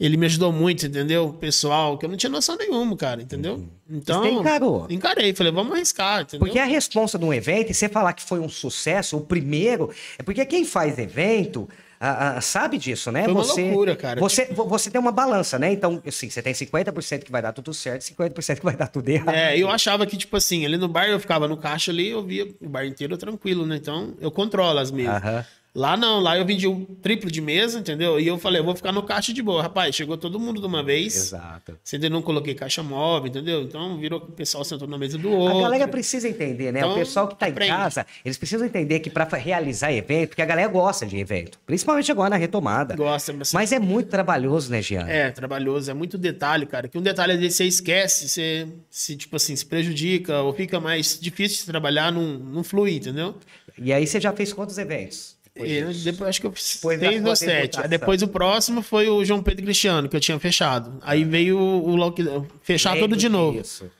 Ele 0.00 0.16
me 0.16 0.26
ajudou 0.26 0.52
muito, 0.52 0.86
entendeu? 0.86 1.36
Pessoal, 1.40 1.98
que 1.98 2.04
eu 2.04 2.08
não 2.08 2.16
tinha 2.16 2.30
noção 2.30 2.56
nenhuma, 2.56 2.96
cara, 2.96 3.20
entendeu? 3.20 3.54
Uhum. 3.54 3.68
Então. 3.90 4.22
Você 4.22 4.30
encarou. 4.30 4.86
Encarei, 4.88 5.34
falei, 5.34 5.52
vamos 5.52 5.72
arriscar, 5.72 6.22
entendeu? 6.22 6.38
Porque 6.38 6.58
a 6.58 6.64
resposta 6.64 7.18
de 7.18 7.24
um 7.24 7.34
evento, 7.34 7.70
e 7.70 7.74
você 7.74 7.88
falar 7.88 8.12
que 8.12 8.22
foi 8.22 8.38
um 8.38 8.48
sucesso, 8.48 9.16
o 9.16 9.20
primeiro, 9.20 9.90
é 10.16 10.22
porque 10.22 10.44
quem 10.46 10.64
faz 10.64 10.98
evento 10.98 11.68
ah, 12.00 12.36
ah, 12.36 12.40
sabe 12.40 12.78
disso, 12.78 13.10
né? 13.10 13.24
Foi 13.24 13.32
uma 13.32 13.42
você, 13.42 13.62
loucura, 13.62 13.96
cara. 13.96 14.20
Você, 14.20 14.46
você 14.52 14.90
tem 14.90 15.00
uma 15.00 15.10
balança, 15.10 15.58
né? 15.58 15.72
Então, 15.72 16.00
assim, 16.06 16.30
você 16.30 16.40
tem 16.40 16.52
50% 16.52 17.24
que 17.24 17.32
vai 17.32 17.42
dar 17.42 17.52
tudo 17.52 17.74
certo, 17.74 18.02
50% 18.02 18.58
que 18.58 18.64
vai 18.64 18.76
dar 18.76 18.86
tudo 18.86 19.08
errado. 19.08 19.34
É, 19.34 19.58
eu 19.58 19.68
achava 19.68 20.06
que, 20.06 20.16
tipo 20.16 20.36
assim, 20.36 20.64
ali 20.64 20.76
no 20.76 20.86
bar 20.86 21.08
eu 21.08 21.18
ficava 21.18 21.48
no 21.48 21.56
caixa 21.56 21.90
ali, 21.90 22.10
eu 22.10 22.22
via 22.22 22.46
o 22.60 22.68
bar 22.68 22.86
inteiro 22.86 23.16
tranquilo, 23.16 23.66
né? 23.66 23.76
Então, 23.76 24.14
eu 24.20 24.30
controlo 24.30 24.78
as 24.78 24.92
mesas. 24.92 25.16
Aham. 25.16 25.44
Lá 25.78 25.96
não, 25.96 26.18
lá 26.18 26.36
eu 26.36 26.44
vendi 26.44 26.66
um 26.66 26.84
triplo 26.84 27.30
de 27.30 27.40
mesa, 27.40 27.78
entendeu? 27.78 28.18
E 28.18 28.26
eu 28.26 28.36
falei, 28.36 28.60
eu 28.60 28.64
vou 28.64 28.74
ficar 28.74 28.90
no 28.90 29.00
caixa 29.00 29.32
de 29.32 29.40
boa. 29.40 29.62
Rapaz, 29.62 29.94
chegou 29.94 30.18
todo 30.18 30.36
mundo 30.40 30.60
de 30.60 30.66
uma 30.66 30.82
vez. 30.82 31.14
Exato. 31.14 31.78
Você 31.84 31.96
não 32.08 32.20
coloquei 32.20 32.52
caixa 32.52 32.82
móvel, 32.82 33.28
entendeu? 33.28 33.62
Então 33.62 33.96
virou 33.96 34.18
o 34.18 34.32
pessoal 34.32 34.64
sentou 34.64 34.88
na 34.88 34.98
mesa 34.98 35.16
do 35.16 35.30
outro. 35.30 35.58
A 35.58 35.62
galera 35.62 35.86
precisa 35.86 36.28
entender, 36.28 36.72
né? 36.72 36.80
Então, 36.80 36.90
o 36.90 36.94
pessoal 36.96 37.28
que 37.28 37.36
tá 37.36 37.46
aprende. 37.46 37.70
em 37.70 37.76
casa, 37.76 38.04
eles 38.24 38.36
precisam 38.36 38.66
entender 38.66 38.98
que 38.98 39.08
para 39.08 39.24
realizar 39.36 39.92
evento, 39.92 40.30
porque 40.30 40.42
a 40.42 40.46
galera 40.46 40.66
gosta 40.66 41.06
de 41.06 41.16
evento, 41.16 41.60
principalmente 41.64 42.10
agora 42.10 42.30
na 42.30 42.36
retomada. 42.36 42.96
Gosta, 42.96 43.32
mas... 43.32 43.52
mas 43.52 43.70
é 43.70 43.78
muito 43.78 44.08
trabalhoso, 44.08 44.72
né, 44.72 44.82
Jean? 44.82 45.06
É, 45.06 45.30
trabalhoso, 45.30 45.88
é 45.88 45.94
muito 45.94 46.18
detalhe, 46.18 46.66
cara. 46.66 46.88
Que 46.88 46.98
um 46.98 47.02
detalhe 47.02 47.36
desse 47.36 47.58
você 47.58 47.64
esquece, 47.66 48.28
você 48.28 48.66
se, 48.90 49.16
tipo 49.16 49.36
assim, 49.36 49.54
se 49.54 49.64
prejudica 49.64 50.40
ou 50.40 50.52
fica 50.52 50.80
mais 50.80 51.20
difícil 51.20 51.58
de 51.58 51.66
trabalhar, 51.66 52.10
não, 52.10 52.36
não 52.36 52.64
flui, 52.64 52.96
entendeu? 52.96 53.36
E 53.80 53.92
aí 53.92 54.06
você 54.06 54.20
já 54.20 54.32
fez 54.32 54.52
quantos 54.52 54.76
eventos? 54.76 55.37
Depois, 55.66 56.04
depois 56.04 56.28
acho 56.28 56.40
que 56.40 56.46
eu 56.46 56.52
fiz 56.52 56.64
seis 56.64 57.24
ou 57.24 57.36
sete. 57.36 57.88
Depois 57.88 58.22
o 58.22 58.28
próximo 58.28 58.82
foi 58.82 59.08
o 59.08 59.24
João 59.24 59.42
Pedro 59.42 59.64
Cristiano, 59.64 60.08
que 60.08 60.16
eu 60.16 60.20
tinha 60.20 60.38
fechado. 60.38 60.98
Aí 61.02 61.24
veio 61.24 61.58
o 61.58 61.96
lockdown, 61.96 62.46
fechar 62.62 62.96
tudo 62.98 63.16
de 63.16 63.28
novo. 63.28 63.60
Isso. 63.60 63.90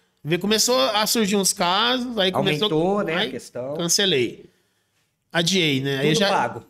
Começou 0.40 0.78
a 0.78 1.06
surgir 1.06 1.36
uns 1.36 1.52
casos, 1.52 2.18
aí 2.18 2.30
Aumentou, 2.32 2.68
começou... 2.68 3.04
né, 3.04 3.24
a 3.24 3.30
questão. 3.30 3.76
Cancelei. 3.76 4.46
Adiei, 5.32 5.80
né? 5.80 5.98
Tudo 5.98 6.06
aí 6.06 6.14
já... 6.14 6.28
pago. 6.28 6.64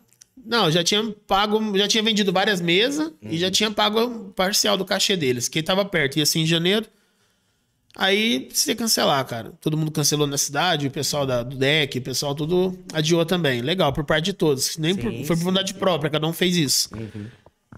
Não, 0.45 0.71
já 0.71 0.83
tinha 0.83 1.03
pago, 1.27 1.77
já 1.77 1.87
tinha 1.87 2.01
vendido 2.01 2.31
várias 2.31 2.61
mesas 2.61 3.07
hum. 3.07 3.13
e 3.21 3.37
já 3.37 3.47
uhum. 3.47 3.51
tinha 3.51 3.71
pago 3.71 4.31
parcial 4.35 4.77
do 4.77 4.85
cachê 4.85 5.15
deles, 5.15 5.47
que 5.47 5.59
estava 5.59 5.83
perto, 5.85 6.17
ia 6.17 6.23
assim 6.23 6.41
em 6.41 6.45
janeiro. 6.45 6.85
Aí 8.01 8.39
precisei 8.39 8.75
cancelar, 8.75 9.25
cara. 9.25 9.51
Todo 9.59 9.75
mundo 9.75 9.91
cancelou 9.91 10.25
na 10.25 10.37
cidade, 10.37 10.87
o 10.87 10.91
pessoal 10.91 11.25
da, 11.25 11.43
do 11.43 11.57
deck, 11.57 11.97
o 11.97 12.01
pessoal 12.01 12.33
tudo 12.33 12.79
adiou 12.93 13.25
também. 13.25 13.61
Legal, 13.61 13.91
por 13.91 14.05
parte 14.05 14.23
de 14.23 14.33
todos. 14.33 14.77
Nem 14.77 14.93
sim, 14.93 15.01
por, 15.01 15.11
foi 15.25 15.35
por 15.35 15.43
vontade 15.43 15.73
própria, 15.73 16.09
cada 16.09 16.25
um 16.25 16.31
fez 16.31 16.55
isso. 16.55 16.89
Uhum. 16.95 17.25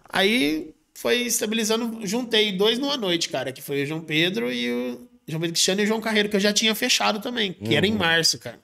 Aí 0.07 0.75
foi 0.93 1.21
estabilizando, 1.21 2.05
juntei 2.05 2.51
dois 2.51 2.77
numa 2.77 2.95
noite, 2.95 3.29
cara, 3.29 3.51
que 3.51 3.63
foi 3.63 3.81
o 3.81 3.85
João 3.87 3.99
Pedro 3.99 4.53
e 4.53 4.69
o 4.69 5.07
João 5.27 5.41
Pedro 5.41 5.53
Cristiano 5.53 5.81
e 5.81 5.85
o 5.85 5.87
João 5.87 5.99
Carreiro, 5.99 6.29
que 6.29 6.35
eu 6.35 6.39
já 6.39 6.53
tinha 6.53 6.75
fechado 6.75 7.19
também, 7.19 7.53
que 7.53 7.69
uhum. 7.69 7.77
era 7.77 7.87
em 7.87 7.91
uhum. 7.91 7.97
março, 7.97 8.37
cara. 8.37 8.59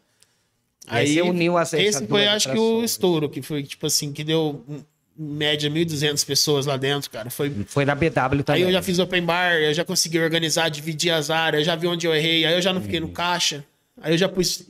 Aí, 0.86 1.20
Aí 1.20 1.22
uniu 1.24 1.58
as 1.58 1.74
Esse 1.74 2.06
foi, 2.06 2.28
acho 2.28 2.52
que, 2.52 2.60
o 2.60 2.84
estouro, 2.84 3.28
que 3.28 3.42
foi, 3.42 3.64
tipo 3.64 3.88
assim, 3.88 4.14
que 4.14 4.24
deu 4.24 4.64
média 5.18 5.70
1.200 5.70 6.26
pessoas 6.26 6.66
lá 6.66 6.78
dentro, 6.78 7.10
cara. 7.10 7.30
Foi, 7.30 7.52
foi 7.66 7.86
na 7.86 7.96
BW 7.96 8.44
também. 8.44 8.62
Aí 8.62 8.62
eu 8.62 8.72
já 8.72 8.82
fiz 8.82 9.00
open 9.00 9.24
bar, 9.24 9.56
eu 9.56 9.74
já 9.74 9.84
consegui 9.84 10.20
organizar, 10.20 10.70
dividir 10.70 11.12
as 11.12 11.30
áreas, 11.30 11.62
eu 11.62 11.66
já 11.66 11.76
vi 11.76 11.88
onde 11.88 12.06
eu 12.06 12.16
errei, 12.16 12.46
aí 12.46 12.54
eu 12.54 12.62
já 12.62 12.72
não 12.72 12.82
fiquei 12.82 13.00
no 13.00 13.10
caixa. 13.10 13.64
Aí 14.02 14.14
eu 14.14 14.18
já 14.18 14.30
pus. 14.30 14.64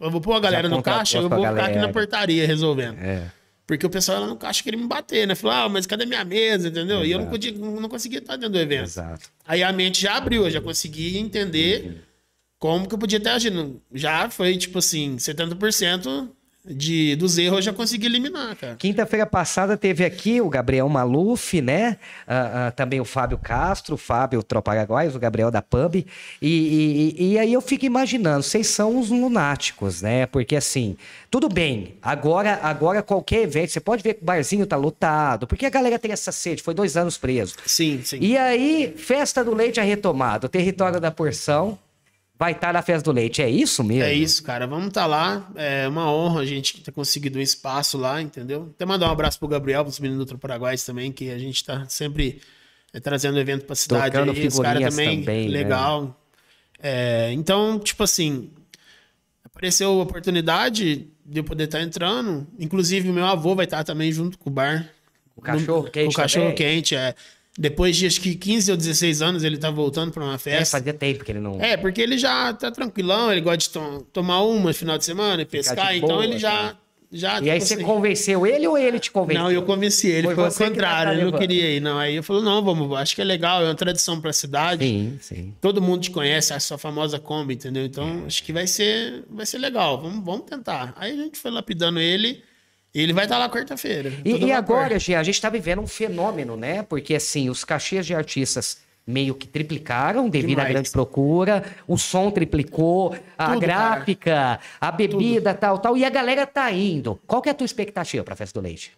Eu 0.00 0.10
vou 0.10 0.20
pôr 0.20 0.34
a 0.34 0.40
galera 0.40 0.68
no 0.68 0.82
caixa, 0.82 1.18
eu 1.18 1.28
vou 1.28 1.38
ficar 1.38 1.66
aqui 1.66 1.78
na 1.78 1.88
portaria 1.88 2.46
resolvendo. 2.46 2.98
É. 2.98 3.30
Porque 3.66 3.86
o 3.86 3.90
pessoal 3.90 4.20
lá 4.20 4.26
no 4.26 4.36
caixa 4.36 4.62
queria 4.62 4.78
me 4.78 4.86
bater, 4.86 5.26
né? 5.26 5.34
Falou, 5.34 5.56
ah, 5.56 5.68
mas 5.68 5.86
cadê 5.86 6.04
minha 6.04 6.24
mesa, 6.24 6.68
entendeu? 6.68 6.96
Exato. 6.96 7.06
E 7.06 7.12
eu 7.12 7.18
não, 7.18 7.26
podia, 7.26 7.52
não 7.52 7.88
conseguia 7.88 8.18
estar 8.18 8.36
dentro 8.36 8.52
do 8.52 8.58
evento. 8.58 8.84
Exato. 8.84 9.30
Aí 9.46 9.62
a 9.62 9.72
mente 9.72 10.02
já 10.02 10.16
abriu, 10.16 10.44
eu 10.44 10.50
já 10.50 10.60
consegui 10.60 11.16
entender 11.16 11.84
uhum. 11.84 11.94
como 12.58 12.88
que 12.88 12.94
eu 12.94 12.98
podia 12.98 13.18
ter 13.18 13.30
agido. 13.30 13.80
Já 13.94 14.28
foi, 14.28 14.56
tipo 14.58 14.78
assim, 14.78 15.16
70% 15.16 16.28
de, 16.64 17.14
dos 17.16 17.36
erros 17.36 17.58
eu 17.58 17.62
já 17.62 17.72
consegui 17.72 18.06
eliminar, 18.06 18.56
cara. 18.56 18.76
Quinta-feira 18.76 19.26
passada 19.26 19.76
teve 19.76 20.04
aqui 20.04 20.40
o 20.40 20.48
Gabriel 20.48 20.88
Maluf, 20.88 21.60
né? 21.60 21.98
Uh, 22.26 22.68
uh, 22.68 22.72
também 22.74 23.00
o 23.00 23.04
Fábio 23.04 23.36
Castro, 23.36 23.96
o 23.96 23.98
Fábio 23.98 24.42
Troparaguais, 24.42 25.14
o 25.14 25.18
Gabriel 25.18 25.50
da 25.50 25.60
Pub. 25.60 25.96
E, 25.96 26.06
e, 26.40 27.32
e, 27.32 27.38
aí 27.38 27.52
eu 27.52 27.60
fico 27.60 27.84
imaginando, 27.84 28.42
vocês 28.42 28.66
são 28.66 28.96
uns 28.96 29.10
lunáticos, 29.10 30.00
né? 30.00 30.24
Porque 30.26 30.56
assim, 30.56 30.96
tudo 31.30 31.50
bem, 31.50 31.96
agora, 32.00 32.58
agora 32.62 33.02
qualquer 33.02 33.42
evento, 33.42 33.70
você 33.70 33.80
pode 33.80 34.02
ver 34.02 34.14
que 34.14 34.22
o 34.22 34.24
barzinho 34.24 34.66
tá 34.66 34.76
lotado, 34.76 35.46
porque 35.46 35.66
a 35.66 35.70
galera 35.70 35.98
tem 35.98 36.12
essa 36.12 36.32
sede, 36.32 36.62
foi 36.62 36.72
dois 36.72 36.96
anos 36.96 37.18
preso. 37.18 37.56
Sim, 37.66 38.00
sim. 38.02 38.18
E 38.20 38.38
aí, 38.38 38.94
festa 38.96 39.44
do 39.44 39.54
leite 39.54 39.80
é 39.80 39.82
retomado, 39.82 40.48
território 40.48 40.98
da 40.98 41.10
porção 41.10 41.78
vai 42.38 42.52
estar 42.52 42.72
na 42.72 42.82
Festa 42.82 43.04
do 43.04 43.14
Leite. 43.14 43.42
É 43.42 43.48
isso 43.48 43.82
mesmo? 43.84 44.04
É 44.04 44.12
isso, 44.12 44.42
cara. 44.42 44.66
Vamos 44.66 44.88
estar 44.88 45.02
tá 45.02 45.06
lá. 45.06 45.50
É 45.54 45.86
uma 45.88 46.12
honra 46.12 46.40
a 46.40 46.46
gente 46.46 46.80
ter 46.80 46.92
conseguido 46.92 47.38
um 47.38 47.42
espaço 47.42 47.96
lá, 47.96 48.20
entendeu? 48.20 48.70
Até 48.74 48.84
mandar 48.84 49.08
um 49.08 49.12
abraço 49.12 49.38
pro 49.38 49.48
Gabriel, 49.48 49.84
pros 49.84 50.00
meninos 50.00 50.26
do 50.26 50.38
Paraguai 50.38 50.76
também, 50.78 51.12
que 51.12 51.30
a 51.30 51.38
gente 51.38 51.64
tá 51.64 51.86
sempre 51.88 52.40
é, 52.92 53.00
trazendo 53.00 53.38
evento 53.38 53.64
pra 53.64 53.74
cidade. 53.74 54.12
Tocando 54.12 54.32
aí, 54.32 54.46
os 54.46 54.58
caras 54.58 54.82
também, 54.90 55.20
também, 55.20 55.48
né? 55.48 55.52
legal. 55.52 56.02
Né? 56.02 56.10
É, 56.82 57.32
então, 57.32 57.78
tipo 57.78 58.02
assim, 58.02 58.50
apareceu 59.44 59.88
a 59.88 60.02
oportunidade 60.02 61.08
de 61.24 61.40
eu 61.40 61.44
poder 61.44 61.64
estar 61.64 61.78
tá 61.78 61.84
entrando. 61.84 62.46
Inclusive, 62.58 63.08
o 63.08 63.12
meu 63.12 63.24
avô 63.24 63.54
vai 63.54 63.64
estar 63.64 63.78
tá 63.78 63.84
também 63.84 64.12
junto 64.12 64.38
com 64.38 64.50
o 64.50 64.52
bar. 64.52 64.90
O 65.36 65.40
cachorro 65.40 65.84
quente. 65.90 66.12
O 66.12 66.16
cachorro 66.16 66.44
também. 66.46 66.56
quente, 66.56 66.94
é. 66.94 67.14
Depois 67.56 67.96
de 67.96 68.06
acho 68.06 68.20
que 68.20 68.34
15 68.34 68.72
ou 68.72 68.76
16 68.76 69.22
anos, 69.22 69.44
ele 69.44 69.56
tá 69.56 69.70
voltando 69.70 70.10
para 70.10 70.24
uma 70.24 70.34
é, 70.34 70.38
festa. 70.38 70.76
É, 70.76 70.80
fazia 70.80 70.92
tempo 70.92 71.24
que 71.24 71.30
ele 71.30 71.40
não. 71.40 71.60
É, 71.60 71.76
porque 71.76 72.00
ele 72.00 72.18
já 72.18 72.52
tá 72.52 72.70
tranquilão, 72.70 73.30
ele 73.30 73.40
gosta 73.40 73.58
de 73.58 73.70
to 73.70 74.06
tomar 74.12 74.42
uma 74.42 74.68
no 74.68 74.74
final 74.74 74.98
de 74.98 75.04
semana 75.04 75.42
e 75.42 75.44
pescar, 75.44 75.96
então 75.96 76.22
ele 76.22 76.36
já. 76.36 76.70
Tá. 76.70 76.76
já 77.12 77.40
e 77.40 77.50
aí 77.50 77.58
tipo 77.58 77.68
você 77.68 77.74
assim... 77.74 77.84
convenceu 77.84 78.44
ele 78.44 78.66
ou 78.66 78.76
ele 78.76 78.98
te 78.98 79.08
convenceu? 79.12 79.44
Não, 79.44 79.52
eu 79.52 79.62
convenci 79.62 80.08
ele, 80.08 80.34
foi, 80.34 80.50
foi 80.50 80.66
o 80.66 80.70
contrário, 80.70 81.12
ele 81.12 81.30
não 81.30 81.38
queria 81.38 81.76
ir. 81.76 81.80
Não, 81.80 81.96
aí 81.96 82.16
eu 82.16 82.24
falei, 82.24 82.42
não, 82.42 82.60
vamos, 82.60 82.92
acho 82.98 83.14
que 83.14 83.20
é 83.20 83.24
legal, 83.24 83.62
é 83.62 83.66
uma 83.66 83.74
tradição 83.76 84.20
pra 84.20 84.32
cidade. 84.32 84.84
Sim, 84.84 85.18
sim. 85.20 85.54
Todo 85.60 85.80
mundo 85.80 86.02
te 86.02 86.10
conhece, 86.10 86.52
a 86.52 86.58
sua 86.58 86.76
famosa 86.76 87.20
Kombi, 87.20 87.54
entendeu? 87.54 87.84
Então, 87.84 88.22
é. 88.24 88.26
acho 88.26 88.42
que 88.42 88.52
vai 88.52 88.66
ser, 88.66 89.22
vai 89.30 89.46
ser 89.46 89.58
legal, 89.58 90.02
vamos, 90.02 90.24
vamos 90.24 90.46
tentar. 90.46 90.92
Aí 90.96 91.12
a 91.12 91.22
gente 91.22 91.38
foi 91.38 91.52
lapidando 91.52 92.00
ele. 92.00 92.42
Ele 92.94 93.12
vai 93.12 93.24
estar 93.24 93.38
lá 93.38 93.48
quarta-feira. 93.50 94.12
E, 94.24 94.36
e 94.36 94.52
agora, 94.52 94.98
Gia, 95.00 95.18
a 95.18 95.22
gente 95.24 95.34
está 95.34 95.50
vivendo 95.50 95.80
um 95.80 95.86
fenômeno, 95.86 96.56
né? 96.56 96.82
Porque, 96.84 97.16
assim, 97.16 97.50
os 97.50 97.64
cachês 97.64 98.06
de 98.06 98.14
artistas 98.14 98.78
meio 99.06 99.34
que 99.34 99.46
triplicaram 99.46 100.30
devido 100.30 100.50
Demais. 100.50 100.68
à 100.68 100.72
grande 100.72 100.90
procura, 100.90 101.64
o 101.86 101.98
som 101.98 102.30
triplicou, 102.30 103.14
a 103.36 103.48
Tudo, 103.48 103.60
gráfica, 103.60 104.30
cara. 104.30 104.60
a 104.80 104.92
bebida, 104.92 105.52
Tudo. 105.52 105.60
tal, 105.60 105.78
tal, 105.78 105.96
e 105.96 106.04
a 106.04 106.08
galera 106.08 106.46
tá 106.46 106.70
indo. 106.70 107.20
Qual 107.26 107.42
que 107.42 107.48
é 107.48 107.52
a 107.52 107.54
tua 107.54 107.66
expectativa 107.66 108.24
para 108.24 108.34
a 108.34 108.36
Festa 108.36 108.58
do 108.60 108.64
Leite? 108.64 108.92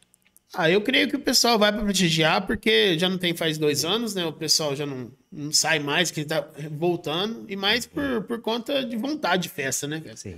Ah, 0.55 0.71
eu 0.71 0.81
creio 0.81 1.09
que 1.09 1.17
o 1.17 1.19
pessoal 1.19 1.59
vai 1.59 1.73
para 1.73 1.83
prestigiar, 1.83 2.47
porque 2.47 2.97
já 2.99 3.09
não 3.09 3.19
tem 3.19 3.35
faz 3.35 3.59
dois 3.59 3.85
anos, 3.85 4.15
né? 4.15 4.25
O 4.25 4.33
pessoal 4.33 4.76
já 4.76 4.87
não, 4.87 5.11
não 5.33 5.50
sai 5.50 5.81
mais, 5.81 6.11
que 6.11 6.25
tá 6.25 6.47
voltando, 6.71 7.45
e 7.49 7.57
mais 7.57 7.85
por, 7.85 8.23
por 8.23 8.41
conta 8.41 8.85
de 8.85 8.97
vontade 8.97 9.45
de 9.45 9.49
festa, 9.49 9.88
né? 9.88 10.03
Sim 10.15 10.37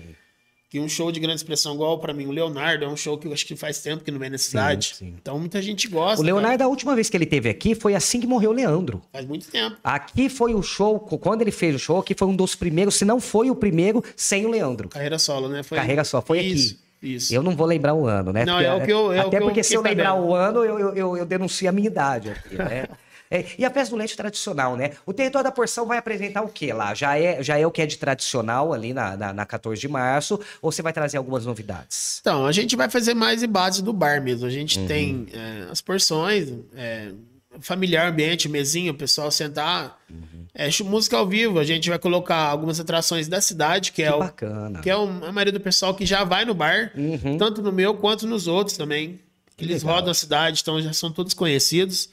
que 0.69 0.79
um 0.79 0.89
show 0.89 1.11
de 1.11 1.19
grande 1.19 1.37
expressão 1.37 1.75
igual 1.75 1.99
para 1.99 2.13
mim, 2.13 2.27
o 2.27 2.31
Leonardo, 2.31 2.85
é 2.85 2.89
um 2.89 2.97
show 2.97 3.17
que 3.17 3.27
eu 3.27 3.33
acho 3.33 3.47
que 3.47 3.57
faz 3.57 3.81
tempo 3.81 4.05
que 4.05 4.11
não 4.11 4.19
vem 4.19 4.29
na 4.29 4.37
cidade. 4.37 4.89
Sim, 4.89 5.07
sim. 5.07 5.15
Então 5.21 5.39
muita 5.39 5.63
gente 5.63 5.89
gosta. 5.89 6.21
O 6.21 6.25
Leonardo, 6.25 6.59
cara. 6.59 6.65
a 6.65 6.69
última 6.69 6.95
vez 6.95 7.09
que 7.09 7.17
ele 7.17 7.25
teve 7.25 7.49
aqui 7.49 7.75
foi 7.75 7.95
assim 7.95 8.21
que 8.21 8.27
morreu 8.27 8.51
o 8.51 8.53
Leandro. 8.53 9.01
Faz 9.11 9.25
muito 9.25 9.49
tempo. 9.49 9.77
Aqui 9.83 10.29
foi 10.29 10.55
o 10.55 10.63
show, 10.63 11.01
quando 11.01 11.41
ele 11.41 11.53
fez 11.53 11.75
o 11.75 11.79
show, 11.79 11.99
aqui 11.99 12.15
foi 12.15 12.29
um 12.29 12.37
dos 12.37 12.55
primeiros, 12.55 12.97
se 12.97 13.05
não 13.05 13.19
foi 13.19 13.51
o 13.51 13.57
primeiro, 13.57 14.05
sem 14.15 14.45
o 14.45 14.51
Leandro. 14.51 14.91
Carreira 14.91 15.19
solo, 15.19 15.49
né? 15.49 15.63
Foi... 15.63 15.79
Carreira 15.79 16.05
solo, 16.05 16.25
foi 16.27 16.41
Isso. 16.41 16.75
aqui. 16.75 16.89
Isso. 17.01 17.33
Eu 17.33 17.45
não 17.45 17.55
vou 17.55 17.65
lembrar 17.65 17.95
o 17.95 18.07
ano, 18.07 18.33
né? 18.33 18.45
Não, 18.45 18.55
porque, 18.55 18.67
é 18.67 18.75
o 18.75 18.85
que 18.85 18.93
eu. 18.93 19.13
É 19.13 19.21
até 19.21 19.39
o 19.39 19.43
porque 19.43 19.63
se 19.63 19.75
eu 19.75 19.81
lembrar 19.81 20.17
o 20.17 20.35
ano, 20.35 20.65
eu, 20.65 20.79
eu, 20.81 20.95
eu, 20.97 21.17
eu 21.19 21.25
denuncio 21.25 21.69
a 21.69 21.73
minha 21.73 21.87
idade 21.87 22.31
aqui, 22.31 22.57
né? 22.57 22.89
É, 23.31 23.45
e 23.59 23.65
a 23.65 23.71
festa 23.71 23.95
do 23.95 23.99
leite 23.99 24.17
tradicional, 24.17 24.77
né? 24.77 24.93
O 25.05 25.13
território 25.13 25.45
da 25.45 25.53
porção 25.53 25.87
vai 25.87 25.99
apresentar 25.99 26.43
o 26.43 26.49
que 26.49 26.73
lá? 26.73 26.95
Já 26.95 27.19
é, 27.19 27.43
já 27.43 27.59
é 27.59 27.67
o 27.67 27.71
que 27.71 27.83
é 27.83 27.87
de 27.87 27.99
tradicional 27.99 28.73
ali 28.73 28.93
na, 28.93 29.17
na, 29.17 29.33
na 29.33 29.47
14 29.47 29.81
de 29.81 29.89
março, 29.89 30.41
ou 30.63 30.73
você 30.73 30.83
vai 30.83 30.93
trazer 30.93 31.19
algumas 31.19 31.45
novidades? 31.45 32.19
Então, 32.21 32.47
a 32.47 32.53
gente 32.53 32.75
vai 32.77 32.89
fazer 32.89 33.15
mais 33.15 33.43
em 33.43 33.49
base 33.49 33.83
do 33.83 33.93
bar 33.93 34.23
mesmo. 34.23 34.47
A 34.47 34.51
gente 34.51 34.79
uhum. 34.79 34.87
tem 34.87 35.27
é, 35.33 35.71
as 35.71 35.81
porções, 35.81 36.53
é, 36.75 37.13
familiar 37.61 38.09
ambiente, 38.09 38.49
mesinha, 38.49 38.91
o 38.91 38.95
pessoal 38.95 39.31
sentar. 39.31 39.99
Uhum. 40.11 40.47
É, 40.55 40.69
música 40.83 41.17
ao 41.17 41.27
vivo, 41.27 41.59
a 41.59 41.65
gente 41.65 41.89
vai 41.89 41.99
colocar 41.99 42.37
algumas 42.37 42.81
atrações 42.81 43.29
da 43.29 43.41
cidade, 43.41 43.93
que, 43.93 44.03
é 44.03 44.07
que 44.07 44.13
é 44.13 44.17
o, 44.17 44.19
bacana. 44.19 44.81
que 44.81 44.91
é 44.91 44.97
o, 44.97 45.03
a 45.03 45.33
maioria 45.33 45.53
do 45.53 45.61
pessoal 45.61 45.95
que 45.95 46.05
já 46.05 46.25
vai 46.25 46.45
no 46.45 46.55
bar, 46.55 46.93
uhum. 46.97 47.37
tanto 47.37 47.63
no 47.63 47.73
meu 47.73 47.95
quanto 47.95 48.27
nos 48.27 48.47
outros 48.47 48.77
também. 48.77 49.21
Eles 49.59 49.83
legal. 49.83 49.97
rodam 49.97 50.11
a 50.13 50.15
cidade, 50.15 50.61
então 50.63 50.81
já 50.81 50.93
são 50.93 51.11
todos 51.11 51.35
conhecidos. 51.35 52.09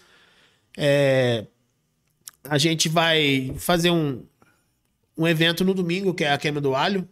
É, 0.77 1.46
a 2.44 2.58
gente 2.58 2.89
vai 2.89 3.53
fazer 3.58 3.91
um, 3.91 4.24
um 5.17 5.27
evento 5.27 5.63
no 5.63 5.74
domingo, 5.74 6.13
que 6.13 6.24
é 6.24 6.32
a 6.32 6.38
queima 6.38 6.62
do 6.62 6.75
alho. 6.75 7.08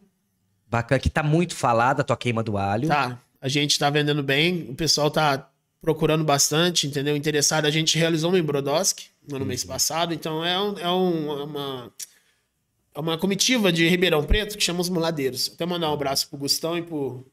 Bacana, 0.67 0.99
que 0.99 1.09
tá 1.09 1.23
muito 1.23 1.55
falada 1.55 2.01
a 2.01 2.05
tua 2.05 2.17
queima 2.17 2.43
do 2.43 2.57
alho. 2.57 2.87
Tá, 2.87 3.19
a 3.39 3.47
gente 3.47 3.77
tá 3.77 3.89
vendendo 3.89 4.23
bem, 4.23 4.69
o 4.69 4.75
pessoal 4.75 5.11
tá 5.11 5.49
procurando 5.81 6.23
bastante, 6.23 6.87
entendeu? 6.87 7.15
Interessado. 7.15 7.65
A 7.65 7.71
gente 7.71 7.97
realizou 7.97 8.31
uma 8.31 8.39
em 8.39 8.43
Brodowski 8.43 9.07
no 9.27 9.39
uhum. 9.39 9.45
mês 9.45 9.63
passado, 9.63 10.13
então 10.13 10.43
é, 10.43 10.59
um, 10.59 10.79
é 10.79 10.89
um, 10.89 11.43
uma, 11.43 11.93
é 12.95 12.99
uma 12.99 13.17
comitiva 13.17 13.71
de 13.71 13.87
Ribeirão 13.87 14.23
Preto 14.23 14.57
que 14.57 14.63
chama 14.63 14.81
os 14.81 14.89
Muladeiros. 14.89 15.51
Até 15.53 15.65
mandar 15.65 15.89
um 15.89 15.93
abraço 15.93 16.29
pro 16.29 16.37
Gustão 16.37 16.77
e 16.77 16.81
pro, 16.81 17.25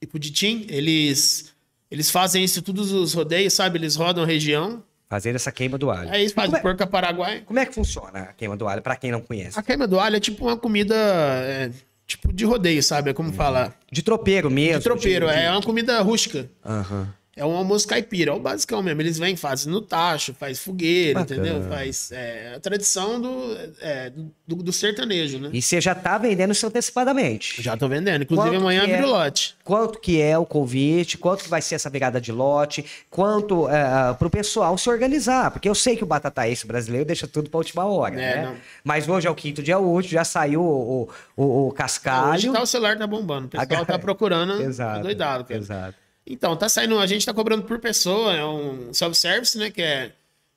e 0.00 0.06
pro 0.06 0.18
Ditim. 0.18 0.66
Eles 0.68 1.52
eles 1.92 2.10
fazem 2.10 2.42
isso 2.42 2.62
todos 2.62 2.90
os 2.90 3.12
rodeios, 3.12 3.52
sabe? 3.52 3.78
Eles 3.78 3.96
rodam 3.96 4.24
a 4.24 4.26
região. 4.26 4.82
Fazendo 5.10 5.36
essa 5.36 5.52
queima 5.52 5.76
do 5.76 5.90
alho. 5.90 6.08
É 6.08 6.24
isso, 6.24 6.34
faz 6.34 6.50
é, 6.50 6.58
porca 6.58 6.86
paraguai. 6.86 7.42
Como 7.44 7.58
é 7.58 7.66
que 7.66 7.74
funciona 7.74 8.20
a 8.20 8.32
queima 8.32 8.56
do 8.56 8.66
alho, 8.66 8.80
para 8.80 8.96
quem 8.96 9.12
não 9.12 9.20
conhece? 9.20 9.58
A 9.58 9.62
queima 9.62 9.86
do 9.86 10.00
alho 10.00 10.16
é 10.16 10.20
tipo 10.20 10.46
uma 10.46 10.56
comida. 10.56 10.94
É, 10.94 11.70
tipo 12.06 12.32
de 12.32 12.46
rodeio, 12.46 12.82
sabe? 12.82 13.10
É 13.10 13.12
como 13.12 13.28
hum. 13.28 13.34
falar. 13.34 13.78
De 13.90 14.02
tropeiro 14.02 14.50
mesmo. 14.50 14.78
De 14.78 14.84
tropeiro, 14.84 15.26
de, 15.26 15.34
é 15.34 15.50
uma 15.50 15.60
comida 15.60 16.00
rústica. 16.00 16.48
Aham. 16.64 17.00
Uhum. 17.00 17.21
É 17.34 17.46
um 17.46 17.56
almoço 17.56 17.88
caipira, 17.88 18.30
é 18.30 18.34
o 18.34 18.38
basicão 18.38 18.82
mesmo. 18.82 19.00
Eles 19.00 19.18
vêm, 19.18 19.34
fazem 19.36 19.72
no 19.72 19.80
tacho, 19.80 20.34
faz 20.34 20.58
fogueira, 20.58 21.20
Bacana. 21.20 21.40
entendeu? 21.40 21.62
Faz 21.66 22.12
é, 22.12 22.52
a 22.54 22.60
tradição 22.60 23.18
do, 23.18 23.56
é, 23.80 24.12
do, 24.46 24.56
do, 24.56 24.70
sertanejo, 24.70 25.38
né? 25.38 25.48
E 25.50 25.62
você 25.62 25.80
já 25.80 25.94
tá 25.94 26.18
vendendo 26.18 26.52
isso 26.52 26.66
antecipadamente? 26.66 27.62
Já 27.62 27.74
tô 27.74 27.88
vendendo. 27.88 28.24
Inclusive 28.24 28.50
quanto 28.50 28.60
amanhã 28.60 28.82
abre 28.82 28.96
é, 28.96 29.04
o 29.04 29.08
lote. 29.08 29.56
Quanto 29.64 29.98
que 29.98 30.20
é 30.20 30.36
o 30.36 30.44
convite? 30.44 31.16
Quanto 31.16 31.44
que 31.44 31.48
vai 31.48 31.62
ser 31.62 31.76
essa 31.76 31.88
virada 31.88 32.20
de 32.20 32.30
lote? 32.30 32.84
Quanto 33.08 33.66
é, 33.66 34.12
pro 34.18 34.28
pessoal 34.28 34.76
se 34.76 34.90
organizar? 34.90 35.50
Porque 35.52 35.68
eu 35.68 35.74
sei 35.74 35.96
que 35.96 36.04
o 36.04 36.06
batataense 36.06 36.66
brasileiro 36.66 37.06
deixa 37.06 37.26
tudo 37.26 37.48
pra 37.48 37.56
última 37.56 37.86
hora, 37.86 38.14
é, 38.14 38.36
né? 38.36 38.42
Não. 38.44 38.56
Mas 38.84 39.08
hoje 39.08 39.26
é 39.26 39.30
o 39.30 39.34
quinto 39.34 39.62
dia 39.62 39.78
útil, 39.78 40.10
já 40.10 40.24
saiu 40.24 40.60
o, 40.60 41.08
o, 41.34 41.68
o, 41.68 41.72
cascalho. 41.72 42.34
Hoje 42.34 42.52
tá 42.52 42.62
o 42.62 42.66
celular 42.66 42.98
tá 42.98 43.06
bombando. 43.06 43.46
O 43.46 43.48
pessoal 43.48 43.82
a... 43.82 43.86
tá 43.86 43.98
procurando. 43.98 44.60
Exato. 44.62 44.96
Tá 44.96 45.02
doidado, 45.02 45.44
cara. 45.44 45.58
Exato. 45.58 46.01
Então, 46.26 46.56
tá 46.56 46.68
saindo, 46.68 46.98
a 46.98 47.06
gente 47.06 47.26
tá 47.26 47.34
cobrando 47.34 47.64
por 47.64 47.78
pessoa, 47.78 48.34
é 48.34 48.44
um 48.44 48.92
self-service, 48.94 49.58
né? 49.58 49.70
Que 49.70 49.82
é, 49.82 50.12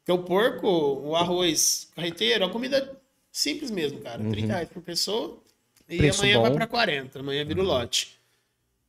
que 0.06 0.12
é 0.12 0.14
o 0.14 0.20
porco, 0.20 0.68
o 0.68 1.16
arroz 1.16 1.90
carreteiro, 1.96 2.46
a 2.46 2.50
comida 2.50 2.96
simples 3.32 3.72
mesmo, 3.72 4.00
cara. 4.00 4.22
Uhum. 4.22 4.32
30 4.32 4.48
reais 4.48 4.70
por 4.70 4.82
pessoa. 4.82 5.38
E 5.90 5.98
Preço 5.98 6.22
amanhã 6.22 6.38
bom. 6.38 6.44
vai 6.44 6.54
para 6.54 6.68
40, 6.68 7.20
amanhã 7.20 7.46
vira 7.46 7.62
o 7.62 7.64
lote. 7.64 8.16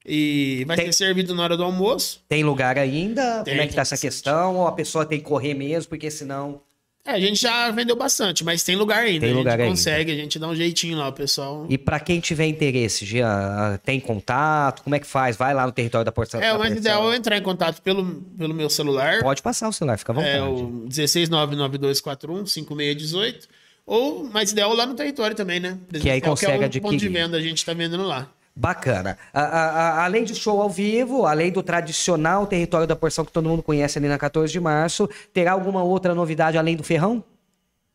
E 0.05 0.65
vai 0.67 0.77
tem, 0.77 0.87
ser 0.87 0.93
servido 0.93 1.35
na 1.35 1.43
hora 1.43 1.57
do 1.57 1.65
almoço. 1.65 2.23
Tem 2.29 2.45
lugar 2.45 2.79
ainda? 2.79 3.43
Tem, 3.43 3.55
Como 3.55 3.63
é 3.63 3.67
que 3.67 3.75
tá 3.75 3.83
essa 3.83 3.99
questão? 3.99 4.57
Ou 4.57 4.67
a 4.67 4.73
pessoa 4.73 5.05
tem 5.05 5.19
que 5.19 5.25
correr 5.25 5.53
mesmo, 5.53 5.89
porque 5.89 6.11
senão. 6.11 6.61
É, 7.07 7.13
a 7.13 7.21
gente 7.21 7.41
já 7.41 7.71
vendeu 7.71 7.95
bastante, 7.95 8.45
mas 8.45 8.65
tem 8.65 8.75
lugar 8.75 9.05
ainda. 9.05 9.21
Tem 9.21 9.29
a 9.29 9.33
gente 9.33 9.39
lugar 9.39 9.61
ainda. 9.61 9.71
consegue, 9.71 10.11
a 10.11 10.17
gente 10.17 10.37
dá 10.39 10.49
um 10.49 10.57
jeitinho 10.57 10.99
lá, 10.99 11.09
o 11.09 11.13
pessoal. 11.13 11.65
E 11.69 11.79
para 11.79 12.01
quem 12.01 12.19
tiver 12.19 12.47
interesse, 12.47 13.07
Jean, 13.07 13.79
tem 13.85 14.01
contato? 14.01 14.83
Como 14.83 14.97
é 14.97 14.99
que 14.99 15.07
faz? 15.07 15.37
Vai 15.37 15.55
lá 15.55 15.65
no 15.65 15.73
território 15.73 16.05
da 16.05 16.11
porção. 16.11 16.41
É, 16.41 16.53
o 16.53 16.59
mais 16.59 16.77
ideal 16.77 17.13
é 17.13 17.17
entrar 17.17 17.37
em 17.37 17.43
contato 17.43 17.81
pelo, 17.81 18.05
pelo 18.37 18.53
meu 18.53 18.69
celular. 18.69 19.23
Pode 19.23 19.41
passar 19.41 19.69
o 19.69 19.73
celular, 19.73 19.97
fica 19.99 20.11
à 20.11 20.15
vontade. 20.15 20.37
É 20.37 20.43
o 20.43 20.89
16992415618. 20.89 23.47
Ou, 23.87 24.25
mais 24.25 24.51
ideal, 24.51 24.75
lá 24.75 24.85
no 24.85 24.95
território 24.95 25.37
também, 25.37 25.61
né? 25.61 25.79
Que 26.01 26.11
aí 26.11 26.21
consegue 26.21 26.55
é 26.55 26.59
o 26.59 26.65
adquirir. 26.65 26.83
ponto 26.83 26.97
de 26.97 27.09
venda, 27.09 27.37
a 27.37 27.41
gente 27.41 27.65
tá 27.65 27.73
vendendo 27.73 28.03
lá. 28.03 28.29
Bacana. 28.59 29.19
A- 29.35 29.43
a- 29.43 29.71
a- 29.71 30.05
além 30.07 30.25
do 30.25 30.35
show 30.35 30.63
ao 30.63 30.71
vivo, 30.71 31.27
além 31.27 31.53
do 31.53 31.63
tradicional 31.63 32.47
território 32.47 32.87
da 32.87 32.97
porção 32.97 33.23
que 33.25 33.31
todo 33.31 33.47
mundo 33.49 33.63
conhece 33.63 33.99
ali 33.99 34.09
na 34.09 34.17
14 34.19 34.51
de 34.51 34.59
março, 34.59 35.07
terá 35.33 35.53
alguma 35.53 35.83
outra 35.85 36.15
novidade 36.15 36.57
além 36.57 36.75
do 36.75 36.83
ferrão? 36.83 37.23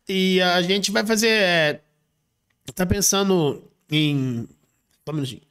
E 0.08 0.40
a 0.40 0.62
gente 0.62 0.92
vai 0.92 1.04
fazer. 1.04 1.28
É, 1.30 1.80
tá 2.74 2.86
pensando 2.86 3.62
em. 3.90 4.48
Só 5.04 5.10
um 5.10 5.14
minutinho. 5.14 5.42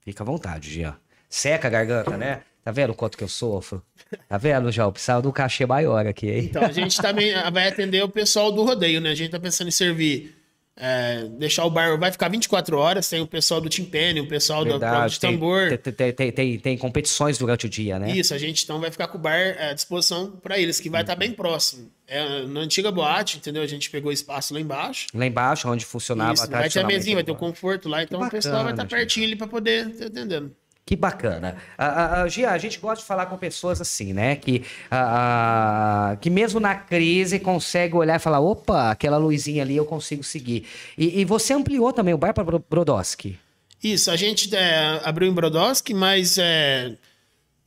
Fica 0.00 0.22
à 0.22 0.26
vontade, 0.26 0.70
Jean. 0.70 0.96
Seca 1.28 1.68
a 1.68 1.70
garganta, 1.70 2.16
né? 2.16 2.40
Tá 2.62 2.70
vendo 2.70 2.90
o 2.90 2.94
quanto 2.94 3.18
que 3.18 3.24
eu 3.24 3.28
sofro? 3.28 3.82
Tá 4.26 4.38
vendo, 4.38 4.72
João? 4.72 4.90
Precisava 4.90 5.20
de 5.20 5.28
um 5.28 5.32
cachê 5.32 5.66
maior 5.66 6.06
aqui, 6.06 6.30
hein? 6.30 6.44
Então, 6.44 6.62
a 6.64 6.72
gente 6.72 7.00
também 7.02 7.32
vai 7.52 7.68
atender 7.68 8.02
o 8.02 8.08
pessoal 8.08 8.50
do 8.50 8.64
rodeio, 8.64 9.00
né? 9.02 9.10
A 9.10 9.14
gente 9.14 9.30
tá 9.30 9.38
pensando 9.40 9.68
em 9.68 9.70
servir. 9.72 10.34
É, 10.76 11.24
deixar 11.38 11.64
o 11.64 11.70
bar. 11.70 11.96
Vai 11.98 12.10
ficar 12.10 12.28
24 12.28 12.76
horas. 12.76 13.08
Tem 13.08 13.20
o 13.20 13.26
pessoal 13.26 13.60
do 13.60 13.68
Timpene, 13.68 14.20
o 14.20 14.26
pessoal 14.28 14.64
da 14.64 14.78
prova 14.78 15.08
de 15.08 15.20
tambor. 15.20 15.68
tem, 15.78 15.92
tem, 15.92 16.12
tem, 16.12 16.32
tem- 16.32 16.58
tem 16.58 16.78
competições 16.78 17.38
durante 17.38 17.66
o 17.66 17.68
dia, 17.68 17.98
né? 17.98 18.10
Isso, 18.10 18.34
a 18.34 18.38
gente 18.38 18.64
então 18.64 18.80
vai 18.80 18.90
ficar 18.90 19.08
com 19.08 19.18
o 19.18 19.20
bar 19.20 19.56
à 19.60 19.72
disposição 19.72 20.30
para 20.32 20.58
eles, 20.58 20.80
que 20.80 20.90
vai 20.90 21.02
estar 21.02 21.14
bem 21.14 21.32
próximo. 21.32 21.90
É, 22.06 22.42
na 22.42 22.60
antiga 22.60 22.90
boate, 22.92 23.38
entendeu? 23.38 23.62
A 23.62 23.66
gente 23.66 23.88
pegou 23.88 24.12
espaço 24.12 24.52
lá 24.52 24.60
embaixo. 24.60 25.06
Lá 25.14 25.26
embaixo, 25.26 25.68
onde 25.70 25.84
funcionava 25.86 26.34
Isso, 26.34 26.50
vai 26.50 26.68
ter 26.68 26.80
a 26.80 26.86
mesinha, 26.86 27.16
vai 27.16 27.24
ter 27.24 27.32
o 27.32 27.36
conforto 27.36 27.88
lá, 27.88 28.02
então 28.02 28.20
o 28.20 28.28
pessoal 28.30 28.62
vai 28.62 28.72
estar 28.72 28.86
pertinho 28.86 29.26
ali 29.26 29.36
para 29.36 29.46
poder 29.46 29.88
estar 29.88 30.06
atendendo. 30.06 30.54
Que 30.86 30.94
bacana. 30.96 31.56
A, 31.78 32.22
a, 32.22 32.28
Gia, 32.28 32.50
a 32.50 32.58
gente 32.58 32.78
gosta 32.78 33.00
de 33.00 33.06
falar 33.06 33.24
com 33.26 33.38
pessoas 33.38 33.80
assim, 33.80 34.12
né? 34.12 34.36
Que, 34.36 34.62
a, 34.90 36.10
a- 36.12 36.16
que 36.16 36.28
mesmo 36.28 36.60
na 36.60 36.74
crise 36.74 37.38
consegue 37.38 37.94
olhar 37.96 38.16
e 38.16 38.18
falar: 38.18 38.40
opa, 38.40 38.90
aquela 38.90 39.16
luzinha 39.16 39.62
ali 39.62 39.76
eu 39.76 39.86
consigo 39.86 40.22
seguir. 40.22 40.66
E, 40.98 41.20
e 41.20 41.24
você 41.24 41.54
ampliou 41.54 41.92
também 41.92 42.12
o 42.12 42.18
bar 42.18 42.34
para 42.34 42.44
Brodowski. 42.68 43.38
Isso, 43.82 44.10
a 44.10 44.16
gente 44.16 44.54
é, 44.54 45.00
abriu 45.04 45.28
em 45.28 45.32
Brodowski, 45.32 45.92
mas 45.94 46.36
é, 46.38 46.94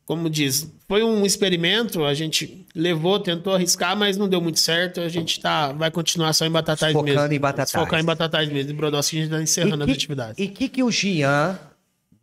como 0.05 0.29
diz, 0.29 0.71
foi 0.87 1.03
um 1.03 1.25
experimento, 1.25 2.05
a 2.05 2.13
gente 2.13 2.65
levou, 2.73 3.19
tentou 3.19 3.53
arriscar, 3.53 3.95
mas 3.95 4.15
não 4.15 4.29
deu 4.29 4.39
muito 4.41 4.59
certo. 4.59 5.01
A 5.01 5.09
gente 5.09 5.39
tá, 5.39 5.71
vai 5.73 5.91
continuar 5.91 6.33
só 6.33 6.45
em 6.45 6.51
Batatais 6.51 6.93
Focando 6.93 7.19
mesmo. 7.19 7.33
em 7.33 7.39
Batatais. 7.39 7.71
Focar 7.71 7.99
em 7.99 8.03
Batatais 8.05 8.49
mesmo. 8.49 8.71
Em 8.71 8.75
Brodowski 8.75 9.17
a 9.17 9.19
gente 9.21 9.31
está 9.31 9.41
encerrando 9.43 9.85
que, 9.85 9.91
as 9.91 9.97
atividades. 9.97 10.35
E 10.39 10.45
o 10.45 10.49
que, 10.51 10.69
que 10.69 10.81
o 10.83 10.89
Gian, 10.89 11.59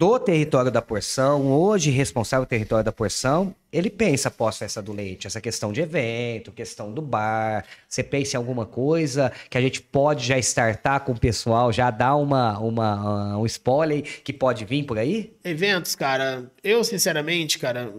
do 0.04 0.18
território 0.18 0.70
da 0.70 0.82
porção, 0.82 1.50
hoje 1.50 1.90
responsável 1.90 2.44
do 2.44 2.48
território 2.48 2.84
da 2.84 2.92
porção, 2.92 3.54
ele 3.72 3.88
pensa 3.88 4.30
pós-festa 4.30 4.82
do 4.82 4.92
leite? 4.92 5.26
Essa 5.26 5.40
questão 5.40 5.72
de 5.72 5.80
evento, 5.80 6.52
questão 6.52 6.92
do 6.92 7.00
bar. 7.00 7.64
Você 7.88 8.02
pensa 8.02 8.36
em 8.36 8.38
alguma 8.38 8.66
coisa 8.66 9.32
que 9.48 9.56
a 9.56 9.62
gente 9.62 9.80
pode 9.80 10.26
já 10.26 10.36
startar 10.36 11.00
com 11.06 11.12
o 11.12 11.18
pessoal, 11.18 11.72
já 11.72 11.90
dar 11.90 12.16
uma, 12.16 12.58
uma, 12.58 13.38
um 13.38 13.46
spoiler 13.46 14.02
que 14.02 14.30
pode 14.30 14.66
vir 14.66 14.82
por 14.82 14.98
aí? 14.98 15.34
Eventos, 15.42 15.94
cara, 15.94 16.52
eu 16.62 16.84
sinceramente, 16.84 17.58
cara, 17.58 17.90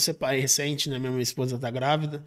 ser 0.00 0.14
pai 0.14 0.40
recente, 0.40 0.90
né? 0.90 0.98
Minha 0.98 1.22
esposa 1.22 1.56
tá 1.60 1.70
grávida. 1.70 2.26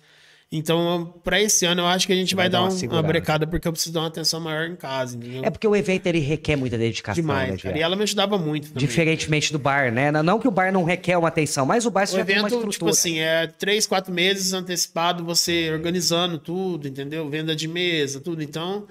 Então, 0.52 1.14
pra 1.24 1.42
esse 1.42 1.66
ano, 1.66 1.82
eu 1.82 1.88
acho 1.88 2.06
que 2.08 2.14
a 2.14 2.16
gente 2.16 2.36
vai, 2.36 2.46
Vai 2.46 2.50
dar 2.52 2.62
uma 2.62 2.70
um- 2.72 2.88
uma, 2.88 3.02
brecada, 3.04 3.48
porque 3.48 3.68
eu 3.68 3.72
preciso 3.72 3.94
dar 3.94 4.02
uma 4.02 4.08
atenção 4.08 4.40
maior 4.40 4.68
em 4.68 4.76
casa, 4.76 5.18
entendeu? 5.18 5.44
É 5.44 5.50
porque 5.50 5.68
o 5.68 5.76
evento 5.76 6.06
ele 6.06 6.20
requer 6.20 6.56
muita 6.56 6.78
dedicação, 6.78 7.22
né, 7.24 7.28
Demais, 7.28 7.62
cara. 7.62 7.74
Gian? 7.76 7.80
E 7.80 7.84
ela 7.84 7.96
me 7.96 8.04
ajudava 8.04 8.38
muito 8.38 8.68
também. 8.70 8.88
Diferentemente 8.88 9.52
do 9.52 9.58
bar, 9.60 9.92
né? 9.92 10.12
Não 10.12 10.40
que 10.40 10.48
o 10.48 10.52
bar 10.52 10.72
não 10.72 10.84
requer 10.84 11.18
uma 11.18 11.28
atenção, 11.28 11.66
mas 11.66 11.86
o 11.86 11.92
bar 11.92 12.04
O 12.04 12.08
você 12.08 12.18
já 12.18 12.26
tem 12.26 12.36
uma 12.36 12.42
evento, 12.48 12.54
estrutura. 12.54 12.72
tipo 12.72 12.90
assim, 12.90 13.20
é 13.20 13.48
três, 13.48 13.86
quatro 13.88 14.14
meses 14.14 14.54
antecipado, 14.54 15.26
você 15.26 15.72
organizando 15.72 16.38
tudo, 16.38 16.88
entendeu? 16.88 17.28
Venda 17.30 17.56
de 17.56 17.68
mesa, 17.68 18.22
tudo. 18.22 18.42
Então, 18.44 18.88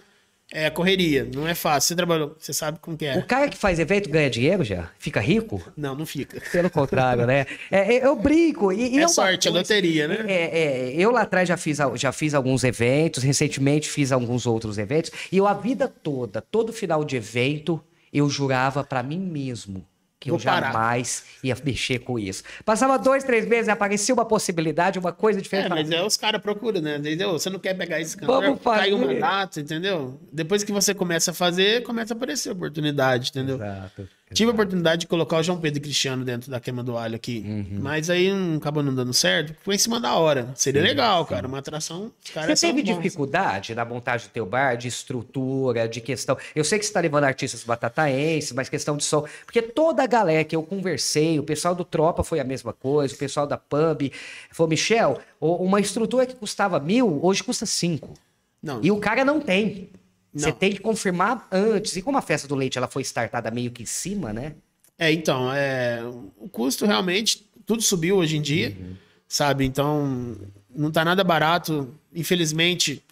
é 0.52 0.70
correria, 0.70 1.28
não 1.34 1.48
é 1.48 1.54
fácil. 1.54 1.88
Você 1.88 1.96
trabalhou, 1.96 2.36
você 2.38 2.52
sabe 2.52 2.78
como 2.80 2.96
que 2.96 3.04
O 3.04 3.08
é. 3.08 3.22
cara 3.22 3.48
que 3.48 3.56
faz 3.56 3.78
evento 3.78 4.08
ganha 4.10 4.28
dinheiro 4.28 4.62
já? 4.62 4.90
Fica 4.98 5.20
rico? 5.20 5.62
Não, 5.76 5.94
não 5.94 6.06
fica. 6.06 6.40
Pelo 6.52 6.70
contrário, 6.70 7.26
né? 7.26 7.46
É, 7.70 7.96
é, 7.96 8.06
eu 8.06 8.14
brinco. 8.14 8.72
E, 8.72 8.94
e 8.94 8.98
É 8.98 9.00
uma 9.02 9.08
sorte, 9.08 9.48
é 9.48 9.50
loteria, 9.50 10.06
né? 10.06 10.24
É, 10.28 10.60
é, 10.60 10.94
eu 10.96 11.10
lá 11.10 11.22
atrás 11.22 11.48
já 11.48 11.56
fiz, 11.56 11.78
já 11.96 12.12
fiz 12.12 12.34
alguns 12.34 12.62
eventos, 12.62 13.22
recentemente 13.22 13.88
fiz 13.88 14.12
alguns 14.12 14.46
outros 14.46 14.78
eventos, 14.78 15.10
e 15.32 15.38
eu 15.38 15.46
a 15.46 15.54
vida 15.54 15.88
toda, 15.88 16.40
todo 16.40 16.72
final 16.72 17.04
de 17.04 17.16
evento, 17.16 17.82
eu 18.12 18.28
jurava 18.28 18.84
pra 18.84 19.02
mim 19.02 19.18
mesmo 19.18 19.84
que 20.24 20.30
eu 20.30 20.38
Vou 20.38 20.44
parar. 20.44 20.72
jamais 20.72 21.24
ia 21.42 21.54
mexer 21.62 21.98
com 21.98 22.18
isso. 22.18 22.42
Passava 22.64 22.98
dois, 22.98 23.22
três 23.22 23.46
meses, 23.46 23.68
aparecia 23.68 24.14
uma 24.14 24.24
possibilidade, 24.24 24.98
uma 24.98 25.12
coisa 25.12 25.40
diferente. 25.40 25.66
É, 25.66 25.70
eu 25.70 25.76
mas 25.76 25.90
é 25.90 26.02
os 26.02 26.16
caras 26.16 26.40
procuram, 26.40 26.80
né? 26.80 26.96
Entendeu? 26.96 27.32
Você 27.32 27.50
não 27.50 27.58
quer 27.58 27.74
pegar 27.74 28.00
esse 28.00 28.16
cantor, 28.16 28.42
Vamos 28.42 28.62
fazer. 28.62 28.80
cai 28.80 28.92
uma 28.94 29.14
data, 29.14 29.60
entendeu? 29.60 30.18
Depois 30.32 30.64
que 30.64 30.72
você 30.72 30.94
começa 30.94 31.30
a 31.32 31.34
fazer, 31.34 31.82
começa 31.82 32.14
a 32.14 32.16
aparecer 32.16 32.50
oportunidade, 32.52 33.28
entendeu? 33.28 33.56
Exato. 33.56 34.08
Tive 34.32 34.50
a 34.50 34.54
oportunidade 34.54 35.02
de 35.02 35.06
colocar 35.06 35.36
o 35.36 35.42
João 35.42 35.60
Pedro 35.60 35.78
e 35.78 35.82
Cristiano 35.82 36.24
dentro 36.24 36.50
da 36.50 36.58
queima 36.58 36.82
do 36.82 36.96
alho 36.96 37.14
aqui. 37.14 37.44
Uhum. 37.46 37.78
Mas 37.80 38.08
aí 38.10 38.32
não 38.32 38.56
acabou 38.56 38.82
não 38.82 38.92
dando 38.92 39.12
certo. 39.12 39.54
Foi 39.62 39.74
em 39.74 39.78
cima 39.78 40.00
da 40.00 40.14
hora. 40.14 40.50
Seria 40.56 40.82
legal, 40.82 41.24
cara. 41.26 41.46
Uma 41.46 41.58
atração. 41.58 42.10
Os 42.24 42.30
caras 42.30 42.58
Você 42.58 42.66
teve 42.68 42.82
bons. 42.82 42.96
dificuldade 42.96 43.74
na 43.74 43.84
montagem 43.84 44.26
do 44.26 44.30
teu 44.32 44.46
bar, 44.46 44.76
de 44.76 44.88
estrutura, 44.88 45.86
de 45.86 46.00
questão. 46.00 46.36
Eu 46.56 46.64
sei 46.64 46.78
que 46.78 46.84
você 46.84 46.90
está 46.90 47.00
levando 47.00 47.24
artistas 47.24 47.62
batataenses, 47.62 48.50
mas 48.52 48.68
questão 48.68 48.96
de 48.96 49.04
som. 49.04 49.24
Porque 49.44 49.62
toda 49.62 50.02
a 50.02 50.06
galera 50.06 50.42
que 50.42 50.56
eu 50.56 50.62
conversei, 50.62 51.38
o 51.38 51.44
pessoal 51.44 51.74
do 51.74 51.84
Tropa 51.84 52.24
foi 52.24 52.40
a 52.40 52.44
mesma 52.44 52.72
coisa, 52.72 53.14
o 53.14 53.18
pessoal 53.18 53.46
da 53.46 53.58
Pub 53.58 54.10
falou: 54.50 54.70
Michel, 54.70 55.20
uma 55.40 55.78
estrutura 55.80 56.26
que 56.26 56.34
custava 56.34 56.80
mil, 56.80 57.20
hoje 57.22 57.44
custa 57.44 57.66
cinco. 57.66 58.14
Não, 58.62 58.80
E 58.82 58.90
o 58.90 58.96
cara 58.98 59.24
não 59.24 59.38
tem. 59.38 59.90
Você 60.34 60.50
tem 60.52 60.72
que 60.72 60.80
confirmar 60.80 61.46
antes. 61.52 61.96
E 61.96 62.02
como 62.02 62.18
a 62.18 62.22
festa 62.22 62.48
do 62.48 62.54
leite 62.54 62.76
ela 62.76 62.88
foi 62.88 63.02
startada 63.02 63.50
meio 63.50 63.70
que 63.70 63.82
em 63.82 63.86
cima, 63.86 64.32
né? 64.32 64.54
É, 64.98 65.12
então, 65.12 65.52
é, 65.52 66.00
o 66.38 66.48
custo 66.48 66.86
realmente, 66.86 67.46
tudo 67.66 67.82
subiu 67.82 68.16
hoje 68.16 68.36
em 68.36 68.42
dia, 68.42 68.76
Uhum. 68.78 68.94
sabe? 69.28 69.64
Então, 69.64 70.36
não 70.74 70.90
tá 70.90 71.04
nada 71.04 71.22
barato. 71.24 71.94
Infelizmente, 72.14 73.02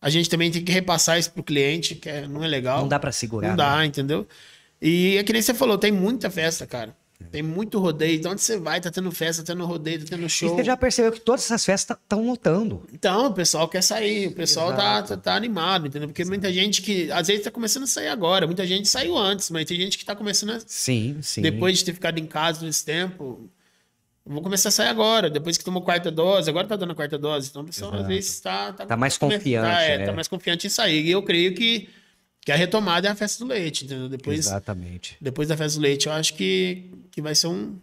a 0.00 0.10
gente 0.10 0.28
também 0.28 0.50
tem 0.50 0.62
que 0.64 0.72
repassar 0.72 1.18
isso 1.18 1.30
pro 1.32 1.42
cliente, 1.42 1.94
que 1.94 2.08
é- 2.08 2.26
não 2.28 2.42
é 2.44 2.48
legal. 2.48 2.80
Não 2.80 2.88
dá 2.88 2.98
pra 2.98 3.12
segurar. 3.12 3.48
Não 3.48 3.56
né? 3.56 3.62
dá, 3.62 3.86
entendeu? 3.86 4.26
E 4.82 5.16
é 5.16 5.22
que 5.24 5.32
nem 5.32 5.40
você 5.40 5.54
falou, 5.54 5.78
tem 5.78 5.90
muita 5.92 6.28
festa, 6.30 6.66
cara. 6.66 6.94
Tem 7.30 7.42
muito 7.42 7.78
rodeio. 7.78 8.20
De 8.20 8.28
onde 8.28 8.40
você 8.42 8.58
vai, 8.58 8.80
tá 8.80 8.90
tendo 8.90 9.10
festa, 9.10 9.42
tá 9.42 9.52
tendo 9.52 9.64
rodeio, 9.64 10.00
tá 10.00 10.06
tendo 10.10 10.26
E 10.26 10.28
show. 10.28 10.54
você 10.54 10.62
já 10.64 10.76
percebeu 10.76 11.10
que 11.12 11.20
todas 11.20 11.42
essas 11.44 11.64
festas 11.64 11.96
estão 11.96 12.26
lotando. 12.26 12.82
Então, 12.92 13.26
o 13.26 13.32
pessoal 13.34 13.66
quer 13.68 13.82
sair, 13.82 14.28
o 14.28 14.32
pessoal 14.32 14.74
tá, 14.74 15.02
tá, 15.02 15.16
tá 15.16 15.34
animado, 15.34 15.86
entendeu? 15.86 16.08
Porque 16.08 16.24
muita 16.24 16.52
gente 16.52 16.82
que, 16.82 17.10
às 17.10 17.26
vezes, 17.28 17.42
tá 17.44 17.50
começando 17.50 17.84
a 17.84 17.86
sair 17.86 18.08
agora. 18.08 18.46
Muita 18.46 18.66
gente 18.66 18.86
saiu 18.88 19.16
antes, 19.16 19.50
mas 19.50 19.64
tem 19.64 19.76
gente 19.80 19.96
que 19.98 20.04
tá 20.04 20.14
começando 20.14 20.50
a 20.50 20.60
Sim, 20.66 21.18
sim. 21.22 21.40
depois 21.40 21.78
de 21.78 21.84
ter 21.86 21.94
ficado 21.94 22.18
em 22.18 22.26
casa 22.26 22.64
nesse 22.66 22.84
tempo, 22.84 23.48
vou 24.26 24.42
começar 24.42 24.68
a 24.68 24.72
sair 24.72 24.88
agora, 24.88 25.28
depois 25.30 25.56
que 25.56 25.64
tomou 25.64 25.82
quarta 25.82 26.10
dose, 26.10 26.48
agora 26.50 26.66
tá 26.66 26.76
dando 26.76 26.92
a 26.92 26.94
quarta 26.94 27.18
dose, 27.18 27.48
então 27.48 27.62
o 27.62 27.64
pessoal 27.66 27.90
às 27.92 27.98
Exato. 28.00 28.08
vezes 28.14 28.40
tá... 28.40 28.72
Tá 28.72 28.96
mais 28.96 29.16
come- 29.18 29.34
confiante, 29.36 29.66
Tá, 29.70 29.82
é, 29.82 29.98
né? 29.98 30.06
tá 30.06 30.12
mais 30.12 30.28
confiante 30.28 30.66
em 30.66 30.70
sair. 30.70 31.04
E 31.06 31.10
eu 31.10 31.22
creio 31.22 31.54
que, 31.54 31.88
que 32.44 32.52
a 32.52 32.56
retomada 32.56 33.08
é 33.08 33.10
a 33.10 33.14
festa 33.14 33.44
do 33.44 33.48
leite, 33.48 33.84
entendeu? 33.84 34.08
Depois, 34.08 34.38
Exatamente. 34.38 35.16
depois 35.20 35.48
da 35.48 35.56
festa 35.56 35.78
do 35.78 35.82
leite, 35.82 36.06
eu 36.06 36.12
acho 36.12 36.34
que, 36.34 36.90
que 37.10 37.22
vai 37.22 37.34
ser 37.34 37.46
um 37.46 37.76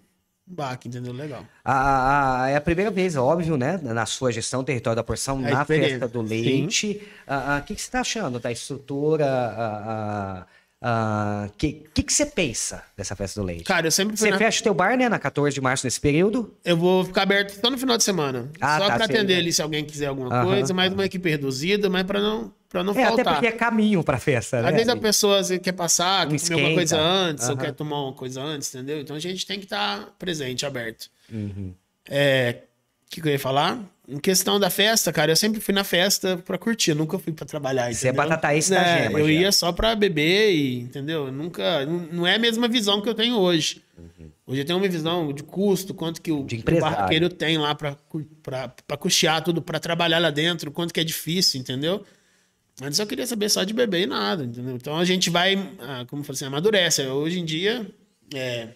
baque, 0.46 0.88
entendeu? 0.88 1.14
Legal. 1.14 1.46
A, 1.64 2.44
a- 2.44 2.50
é 2.50 2.56
a 2.58 2.62
primeira 2.62 2.92
vez, 2.92 3.16
óbvio, 3.16 3.56
né? 3.58 3.80
Na 3.82 4.06
sua 4.06 4.32
gestão 4.32 4.64
território 4.64 4.96
da 4.98 5.04
porção, 5.04 5.40
É 5.48 5.52
na 5.52 5.66
festa 5.66 6.08
do 6.08 6.22
leite. 6.22 7.02
Ah, 7.26 7.56
ah, 7.56 7.60
O 7.60 7.64
que, 7.64 7.74
que 7.76 7.82
você 7.82 7.88
está 7.88 8.02
achando 8.02 8.40
da 8.40 8.52
estrutura? 8.52 9.26
O 10.84 11.50
que, 11.58 11.84
que, 11.94 12.02
que 12.02 12.12
você 12.12 12.26
pensa 12.26 12.84
dessa 12.98 13.16
festa 13.16 13.40
do 13.40 13.46
leite? 13.46 13.64
Cara, 13.66 13.86
eu 13.86 13.92
sempre 13.92 14.18
Você 14.18 14.32
na- 14.32 14.38
fecha 14.40 14.62
o 14.62 14.64
teu 14.64 14.74
bar, 14.74 14.98
né? 14.98 15.08
Na 15.08 15.20
14 15.20 15.54
de 15.54 15.62
março, 15.62 15.86
nesse 15.86 16.00
período. 16.02 16.56
Eu 16.66 16.76
vou 16.76 17.06
ficar 17.06 17.22
aberto 17.22 17.52
só 17.52 17.70
no 17.70 17.78
final 17.78 17.98
de 17.98 18.04
semana. 18.04 18.50
Ah, 18.60 18.80
só 18.80 18.88
tá, 18.88 18.96
pra 18.96 19.06
atender 19.06 19.36
né? 19.36 19.40
ali 19.40 19.54
se 19.54 19.62
alguém 19.62 19.86
quiser 19.86 20.08
alguma 20.08 20.44
coisa, 20.44 20.74
mais 20.74 20.92
uma 20.92 21.06
equipe 21.06 21.30
reduzida, 21.30 21.88
mas 21.88 22.04
pra 22.04 22.20
não, 22.20 22.52
pra 22.68 22.84
não 22.84 22.94
É, 22.94 23.06
faltar. 23.06 23.20
até 23.20 23.24
porque 23.32 23.48
é 23.48 23.52
caminho 23.52 24.04
pra 24.04 24.18
festa, 24.18 24.60
né? 24.62 24.70
Às 24.70 24.74
vezes 24.74 24.90
a 24.90 24.96
pessoa 24.98 25.38
vezes, 25.38 25.60
quer 25.60 25.74
passar, 25.74 26.26
Um 26.28 26.32
quer 26.32 26.40
comer 26.40 26.54
alguma 26.62 26.76
coisa 26.76 26.98
antes, 27.00 27.48
ou 27.50 27.58
quer 27.58 27.72
tomar 27.74 28.02
uma 28.04 28.14
coisa 28.14 28.42
antes, 28.42 28.74
entendeu? 28.74 29.00
Então 29.02 29.16
a 29.16 29.20
gente 29.20 29.46
tem 29.46 29.60
que 29.60 29.66
estar 29.66 30.08
presente, 30.18 30.66
aberto. 30.66 31.10
Uhum. 31.32 31.76
É, 32.10 32.64
que, 33.12 33.22
que 33.22 33.28
eu 33.28 33.32
ia 33.34 33.40
falar? 33.40 33.84
Em 34.08 34.18
questão 34.18 34.60
da 34.60 34.70
festa, 34.70 35.12
cara, 35.12 35.32
eu 35.32 35.36
sempre 35.36 35.60
fui 35.60 35.74
na 35.74 35.84
festa 35.84 36.38
pra 36.38 36.58
curtir, 36.58 36.94
nunca 36.94 37.20
fui 37.20 37.32
pra 37.34 37.46
trabalhar. 37.46 37.94
Você 37.94 38.08
é 38.08 38.12
entendeu? 38.12 38.24
batataísta 38.30 38.76
da 38.76 38.82
é, 38.82 39.04
gema, 39.04 39.20
Eu 39.20 39.28
já. 39.28 39.32
ia 39.34 39.52
só 39.52 39.72
pra 39.72 39.96
beber, 39.96 40.52
e, 40.54 40.80
entendeu? 40.80 41.28
Eu 41.28 41.32
nunca. 41.32 41.86
Não 41.86 42.26
é 42.26 42.36
a 42.36 42.40
mesma 42.40 42.68
visão 42.68 43.02
que 43.02 43.10
eu 43.10 43.14
tenho 43.14 43.38
hoje. 43.38 43.84
Hoje 44.48 44.62
eu 44.62 44.66
tenho 44.66 44.80
uma 44.80 44.88
visão 44.88 45.32
de 45.32 45.44
custo, 45.44 45.94
quanto 45.94 46.22
que 46.22 46.32
o, 46.32 46.44
que 46.44 46.56
o 46.58 46.80
barraqueiro 46.80 47.30
tem 47.30 47.58
lá 47.58 47.76
pra, 47.76 47.96
pra, 48.42 48.74
pra 48.88 48.98
custear 48.98 49.44
tudo, 49.44 49.62
pra 49.62 49.80
trabalhar 49.80 50.20
lá 50.20 50.32
dentro, 50.32 50.72
quanto 50.72 50.94
que 50.94 51.00
é 51.00 51.04
difícil, 51.04 51.62
entendeu? 51.62 52.04
Antes 52.82 52.98
eu 53.00 53.06
queria 53.06 53.28
saber 53.28 53.50
só 53.50 53.64
de 53.64 53.74
beber 53.74 54.02
e 54.02 54.06
nada, 54.08 54.44
entendeu? 54.44 54.76
Então 54.76 54.98
a 54.98 55.06
gente 55.06 55.30
vai, 55.30 55.56
ah, 55.80 56.06
como 56.08 56.22
eu 56.22 56.26
falei 56.26 56.38
assim, 56.38 56.46
amadurece. 56.46 57.06
Hoje 57.06 57.40
em 57.40 57.46
dia, 57.46 57.88
é, 58.34 58.70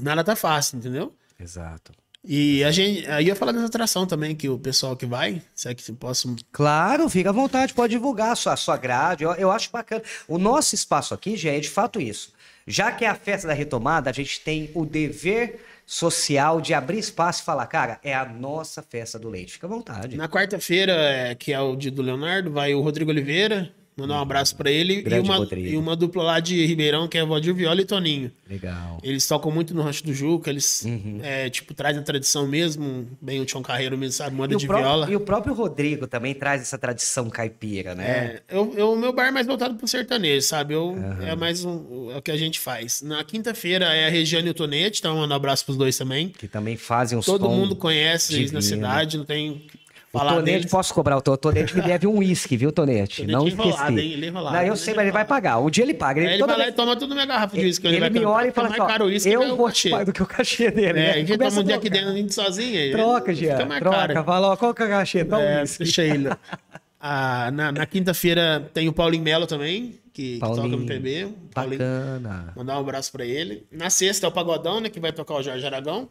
nada 0.00 0.22
tá 0.22 0.36
fácil, 0.36 0.78
entendeu? 0.78 1.14
Exato. 1.38 1.92
E 2.22 2.62
a 2.64 2.70
gente, 2.70 3.06
aí 3.08 3.24
eu 3.24 3.28
ia 3.28 3.36
falar 3.36 3.52
dessa 3.52 3.66
atração 3.66 4.06
também, 4.06 4.36
que 4.36 4.48
o 4.48 4.58
pessoal 4.58 4.94
que 4.94 5.06
vai, 5.06 5.42
se 5.54 5.68
é 5.68 5.74
que 5.74 5.92
posso. 5.92 6.36
Claro, 6.52 7.08
fica 7.08 7.30
à 7.30 7.32
vontade, 7.32 7.72
pode 7.72 7.92
divulgar 7.92 8.32
a 8.32 8.36
sua, 8.36 8.52
a 8.52 8.56
sua 8.56 8.76
grade. 8.76 9.24
Eu, 9.24 9.32
eu 9.32 9.50
acho 9.50 9.70
bacana. 9.70 10.02
O 10.28 10.36
nosso 10.36 10.74
espaço 10.74 11.14
aqui 11.14 11.36
já 11.36 11.50
é 11.50 11.60
de 11.60 11.70
fato 11.70 12.00
isso. 12.00 12.32
Já 12.66 12.92
que 12.92 13.04
é 13.04 13.08
a 13.08 13.14
festa 13.14 13.48
da 13.48 13.54
retomada, 13.54 14.10
a 14.10 14.12
gente 14.12 14.40
tem 14.40 14.70
o 14.74 14.84
dever 14.84 15.64
social 15.86 16.60
de 16.60 16.72
abrir 16.72 16.98
espaço 16.98 17.42
e 17.42 17.44
falar, 17.44 17.66
cara, 17.66 17.98
é 18.04 18.14
a 18.14 18.24
nossa 18.24 18.82
festa 18.82 19.18
do 19.18 19.28
leite. 19.28 19.54
Fica 19.54 19.66
à 19.66 19.70
vontade. 19.70 20.16
Na 20.16 20.28
quarta-feira, 20.28 20.92
é, 20.92 21.34
que 21.34 21.52
é 21.52 21.60
o 21.60 21.74
dia 21.74 21.90
do 21.90 22.02
Leonardo, 22.02 22.50
vai 22.50 22.74
o 22.74 22.80
Rodrigo 22.80 23.10
Oliveira, 23.10 23.72
mandar 24.00 24.14
um 24.14 24.20
abraço 24.22 24.56
pra 24.56 24.70
ele, 24.70 25.04
e 25.06 25.18
uma, 25.20 25.48
e 25.56 25.76
uma 25.76 25.96
dupla 25.96 26.22
lá 26.22 26.40
de 26.40 26.64
Ribeirão, 26.66 27.06
que 27.08 27.18
é 27.18 27.24
Valdir 27.24 27.54
Viola 27.54 27.80
e 27.80 27.84
Toninho. 27.84 28.30
Legal. 28.48 28.98
Eles 29.02 29.26
tocam 29.26 29.50
muito 29.50 29.74
no 29.74 29.82
Rancho 29.82 30.04
do 30.04 30.12
Juca, 30.12 30.50
eles, 30.50 30.82
Uhum. 30.84 31.20
é, 31.22 31.48
tipo, 31.50 31.72
trazem 31.74 32.00
a 32.00 32.04
tradição 32.04 32.46
mesmo, 32.46 33.06
bem 33.20 33.40
o 33.40 33.44
Tião 33.44 33.62
Carreiro 33.62 33.96
mesmo, 33.96 34.12
sabe, 34.14 34.40
o, 34.40 34.46
de 34.46 34.66
viola. 34.66 35.10
e 35.10 35.14
o 35.16 35.20
próprio 35.20 35.54
Rodrigo 35.54 36.06
também 36.06 36.34
traz 36.34 36.62
essa 36.62 36.76
tradição 36.78 37.28
caipira, 37.30 37.94
né? 37.94 38.08
É, 38.10 38.42
eu, 38.56 38.74
eu- 38.76 38.92
o 38.92 38.96
meu 38.98 39.12
bar 39.12 39.26
é 39.28 39.30
mais 39.30 39.46
voltado 39.46 39.74
pro 39.74 39.86
sertanejo, 39.86 40.46
sabe? 40.46 40.74
Eu, 40.74 40.96
É 41.22 41.36
mais 41.36 41.64
um, 41.64 42.10
é 42.12 42.16
o 42.16 42.22
que 42.22 42.30
a 42.30 42.36
gente 42.36 42.58
faz. 42.58 43.02
Na 43.02 43.22
quinta-feira 43.24 43.86
é 43.86 44.06
a 44.06 44.10
Regiane 44.10 44.48
e 44.48 44.50
o 44.50 44.54
Tonete, 44.54 45.00
então 45.00 45.16
mando 45.16 45.32
um 45.32 45.36
abraço 45.36 45.64
pros 45.64 45.76
dois 45.76 45.96
também. 45.96 46.28
Que 46.30 46.48
também 46.48 46.76
fazem 46.76 47.18
os 47.18 47.26
Todo 47.26 47.48
mundo 47.48 47.76
conhece 47.76 48.34
eles 48.34 48.52
na 48.52 48.60
divino. 48.60 48.76
cidade, 48.82 49.16
não 49.18 49.24
tem 49.24 49.66
que 50.10 50.16
O 50.16 50.18
falar 50.18 50.34
Tonete, 50.34 50.52
deles. 50.58 50.70
posso 50.70 50.92
cobrar 50.92 51.16
o 51.16 51.20
Tonete 51.22 51.74
me 51.76 51.82
deve 51.82 52.06
um 52.06 52.18
uísque, 52.18 52.56
viu, 52.56 52.72
Tonete? 52.72 53.26
Não 53.26 53.44
é 53.44 53.48
esqueci. 53.48 53.82
hein? 53.92 53.98
Ele 54.12 54.26
é 54.26 54.28
enrolado, 54.28 54.56
Não, 54.56 54.62
eu 54.62 54.68
ele 54.68 54.76
sei, 54.76 54.92
é 54.92 54.96
mas 54.96 55.02
ele 55.04 55.12
vai 55.12 55.24
pagar. 55.24 55.58
Um 55.58 55.70
dia 55.70 55.84
ele 55.84 55.94
paga. 55.94 56.20
Ele 56.20 56.38
toda 56.38 56.46
vai 56.46 56.56
lá 56.58 56.64
vez- 56.64 56.74
e 56.74 56.76
toma 56.76 56.96
tudo 56.96 57.14
minha 57.14 57.26
garrafa 57.26 57.56
de 57.56 57.62
uísque. 57.64 57.86
Ele, 57.86 58.00
vai 58.00 58.10
me 58.10 58.24
olha 58.24 58.48
e 58.48 58.50
fala 58.52 58.68
assim, 58.68 58.76
caro 58.78 59.04
o 59.04 59.08
uísque 59.08 59.30
eu 59.30 59.40
que 59.40 59.50
o 59.52 59.56
vou 59.56 59.70
te 59.70 59.88
pagar 59.90 60.04
do 60.04 60.12
que 60.12 60.22
o 60.22 60.26
cachê 60.26 60.70
dele. 60.70 60.88
É, 60.88 60.92
né? 60.92 61.10
a 61.10 61.16
gente 61.18 61.32
Começa 61.32 61.50
toma 61.50 61.62
um 61.62 61.66
dia 61.66 61.76
aqui 61.76 61.90
dentro 61.90 62.32
sozinho. 62.32 62.78
aí 62.78 62.90
Troca, 62.90 63.32
Jean. 63.34 63.56
Troca. 63.78 64.24
Fala, 64.24 64.48
ó, 64.48 64.56
qual 64.56 64.74
que 64.74 64.82
é 64.82 64.86
o 64.86 64.88
cachê? 64.88 65.22
Dá 65.24 65.38
um 65.38 65.40
É, 65.40 65.60
uísque. 65.60 65.84
deixa 65.84 66.02
ele. 66.02 66.28
Ah, 67.00 67.50
na 67.52 67.72
na 67.72 67.86
quinta-feira 67.86 68.68
tem 68.74 68.88
o 68.88 68.92
Paulinho 68.92 69.22
Melo 69.24 69.46
também, 69.46 69.94
que, 70.12 70.34
que 70.34 70.38
toca 70.40 70.56
Paulinho. 70.56 70.78
no 70.80 70.86
PB. 70.86 71.24
O 71.24 71.32
Paulinho, 71.54 71.78
Bacana. 71.78 72.52
mandar 72.56 72.76
um 72.76 72.80
abraço 72.80 73.10
pra 73.12 73.24
ele. 73.24 73.64
Na 73.72 73.88
sexta 73.88 74.26
é 74.26 74.28
o 74.28 74.32
Pagodão, 74.32 74.80
né? 74.80 74.90
Que 74.90 75.00
vai 75.00 75.12
tocar 75.12 75.34
o 75.36 75.42
Jorge 75.42 75.64
Aragão. 75.64 76.10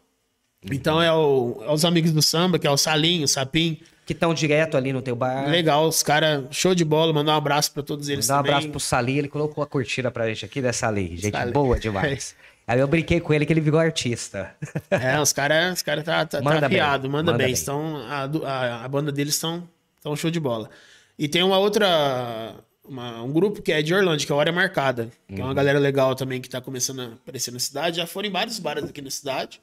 Então 0.63 1.01
é, 1.01 1.11
o- 1.13 1.61
é 1.63 1.71
os 1.71 1.85
amigos 1.85 2.11
do 2.11 2.21
samba, 2.21 2.59
que 2.59 2.67
é 2.67 2.71
o 2.71 2.77
Salinho, 2.77 3.23
o 3.25 3.27
Sapim. 3.27 3.79
Que 4.05 4.13
estão 4.13 4.33
direto 4.33 4.75
ali 4.75 4.91
no 4.91 5.03
teu 5.03 5.15
bar. 5.15 5.47
Legal, 5.47 5.87
os 5.87 6.01
caras, 6.01 6.43
show 6.49 6.73
de 6.73 6.83
bola. 6.83 7.13
Mandar 7.13 7.33
um 7.33 7.37
abraço 7.37 7.71
pra 7.71 7.83
todos 7.83 8.09
eles 8.09 8.25
Dá 8.25 8.33
um 8.33 8.37
também. 8.37 8.51
abraço 8.53 8.69
pro 8.69 8.79
Sali, 8.79 9.19
ele 9.19 9.27
colocou 9.27 9.63
a 9.63 9.67
curtida 9.67 10.09
pra 10.09 10.27
gente 10.27 10.43
aqui 10.43 10.63
dessa 10.63 10.87
ali. 10.87 11.15
Gente 11.15 11.31
Sali. 11.31 11.51
boa 11.51 11.79
demais. 11.79 12.35
Aí 12.65 12.79
eu 12.79 12.87
brinquei 12.87 13.19
com 13.19 13.31
ele 13.35 13.45
que 13.45 13.53
ele 13.53 13.61
virou 13.61 13.79
artista. 13.79 14.51
É, 14.89 15.19
os 15.21 15.31
caras 15.31 15.75
os 15.77 15.81
cara 15.83 16.01
tá, 16.03 16.25
tá, 16.25 16.41
Manda 16.41 16.59
tá 16.61 16.67
bem, 16.69 16.79
afiado, 16.79 17.07
manda, 17.07 17.31
manda 17.31 17.37
bem. 17.37 17.47
bem. 17.47 17.53
Estão, 17.53 17.97
a, 17.97 18.23
a, 18.47 18.85
a 18.85 18.87
banda 18.87 19.11
deles 19.11 19.35
estão 19.35 19.67
tão 20.01 20.15
show 20.15 20.31
de 20.31 20.39
bola. 20.39 20.71
E 21.17 21.27
tem 21.27 21.43
uma 21.43 21.59
outra. 21.59 22.55
uma- 22.83 23.21
um 23.21 23.31
grupo 23.31 23.61
que 23.61 23.71
é 23.71 23.81
de 23.83 23.93
Orlando, 23.93 24.25
que 24.25 24.31
é 24.31 24.33
a 24.33 24.37
Hora 24.39 24.51
Marcada. 24.51 25.09
Que 25.27 25.35
é 25.35 25.37
Uhum. 25.43 25.45
uma 25.49 25.53
galera 25.53 25.77
legal 25.77 26.15
também 26.15 26.41
que 26.41 26.49
tá 26.49 26.59
começando 26.59 27.01
a 27.01 27.05
aparecer 27.05 27.51
na 27.51 27.59
cidade. 27.59 27.97
Já 27.97 28.07
foram 28.07 28.27
em 28.27 28.31
vários 28.31 28.57
bares 28.57 28.83
aqui 28.85 29.01
na 29.03 29.11
cidade. 29.11 29.61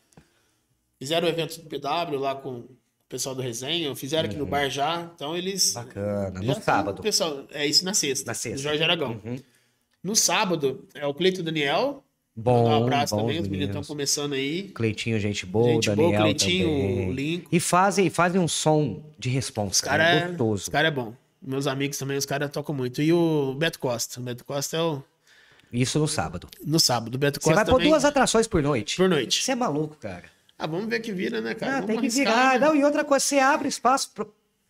Fizeram 0.99 1.27
o 1.27 1.31
evento 1.31 1.61
do 1.61 1.69
PW 1.69 2.17
lá 2.19 2.35
com 2.35 2.51
o 2.61 2.77
pessoal 3.09 3.35
do 3.35 3.43
Resenha. 3.43 3.95
Fizeram 3.95 4.29
aqui 4.29 4.37
no 4.37 4.47
bar 4.47 4.69
já. 4.71 5.11
Então 5.15 5.37
eles. 5.37 5.75
Uhum. 5.75 5.85
Bacana. 5.85 6.43
já 6.43 6.55
No 6.55 6.63
sábado. 6.63 7.03
Pessoal, 7.03 7.45
é 7.53 7.67
isso 7.67 7.85
na 7.85 7.95
sexta. 7.95 8.27
Na 8.27 8.35
sexta. 8.35 8.57
do 8.59 8.63
Jorge 8.63 8.83
Aragão. 8.83 9.21
Uhum. 9.25 9.39
No 10.03 10.15
sábado 10.17 10.87
é 10.95 11.07
o 11.07 11.13
Cleito 11.15 11.43
Daniel. 11.43 12.03
Bom, 12.39 12.65
Mandar 12.65 12.79
um 12.79 12.83
abraço 12.85 13.15
bom, 13.17 13.23
também. 13.23 13.41
Os 13.41 13.49
meninos 13.49 13.69
estão 13.75 13.83
começando 13.83 14.35
aí. 14.35 14.65
Cleitinho, 14.75 15.19
gente 15.19 15.47
boa, 15.47 15.69
Gente 15.73 15.87
Daniel 15.89 16.11
boa, 16.11 16.21
Cleitinho, 16.23 16.67
também. 16.69 17.09
o 17.09 17.13
Lincoln. 17.13 17.49
E 17.51 17.59
fazem, 17.61 18.11
fazem 18.11 18.39
um 18.41 18.47
som 18.47 19.03
de 19.19 19.31
responsa, 19.31 19.71
Os 19.73 19.81
cara, 19.81 20.05
cara 20.05 20.17
é, 20.17 20.29
gostoso. 20.29 20.63
os 20.65 20.69
cara 20.69 20.89
é 20.89 20.91
bom. 20.91 21.15
Meus 21.41 21.67
amigos 21.67 21.97
também, 21.97 22.17
os 22.19 22.27
caras 22.27 22.51
tocam 22.51 22.75
muito. 22.75 23.01
E 23.01 23.11
o 23.13 23.55
Beto 23.55 23.79
Costa. 23.79 24.21
O 24.21 24.23
Beto 24.23 24.45
Costa 24.45 24.77
é 24.77 24.83
o. 24.83 25.03
Isso 25.73 25.99
no 25.99 26.07
sábado. 26.07 26.47
No 26.65 26.79
sábado. 26.79 27.15
O 27.15 27.19
Beto 27.19 27.41
Você 27.41 27.45
Costa 27.45 27.57
vai 27.57 27.65
pôr 27.65 27.79
também. 27.79 27.91
duas 27.91 28.05
atrações 28.05 28.47
por 28.47 28.63
noite. 28.63 28.97
Por 28.97 29.09
noite. 29.09 29.43
Você 29.43 29.53
é 29.53 29.55
maluco, 29.55 29.97
cara. 29.97 30.25
Ah, 30.59 30.67
vamos 30.67 30.87
ver 30.87 31.01
que 31.01 31.13
vira, 31.13 31.41
né, 31.41 31.55
cara? 31.55 31.79
Ah, 31.79 31.83
tem 31.83 31.97
que 31.97 32.07
arriscar, 32.07 32.25
virar. 32.25 32.61
né? 32.61 32.67
Não, 32.67 32.75
e 32.75 32.85
outra 32.85 33.05
coisa, 33.05 33.25
você 33.25 33.39
abre 33.39 33.69
espaço 33.69 34.11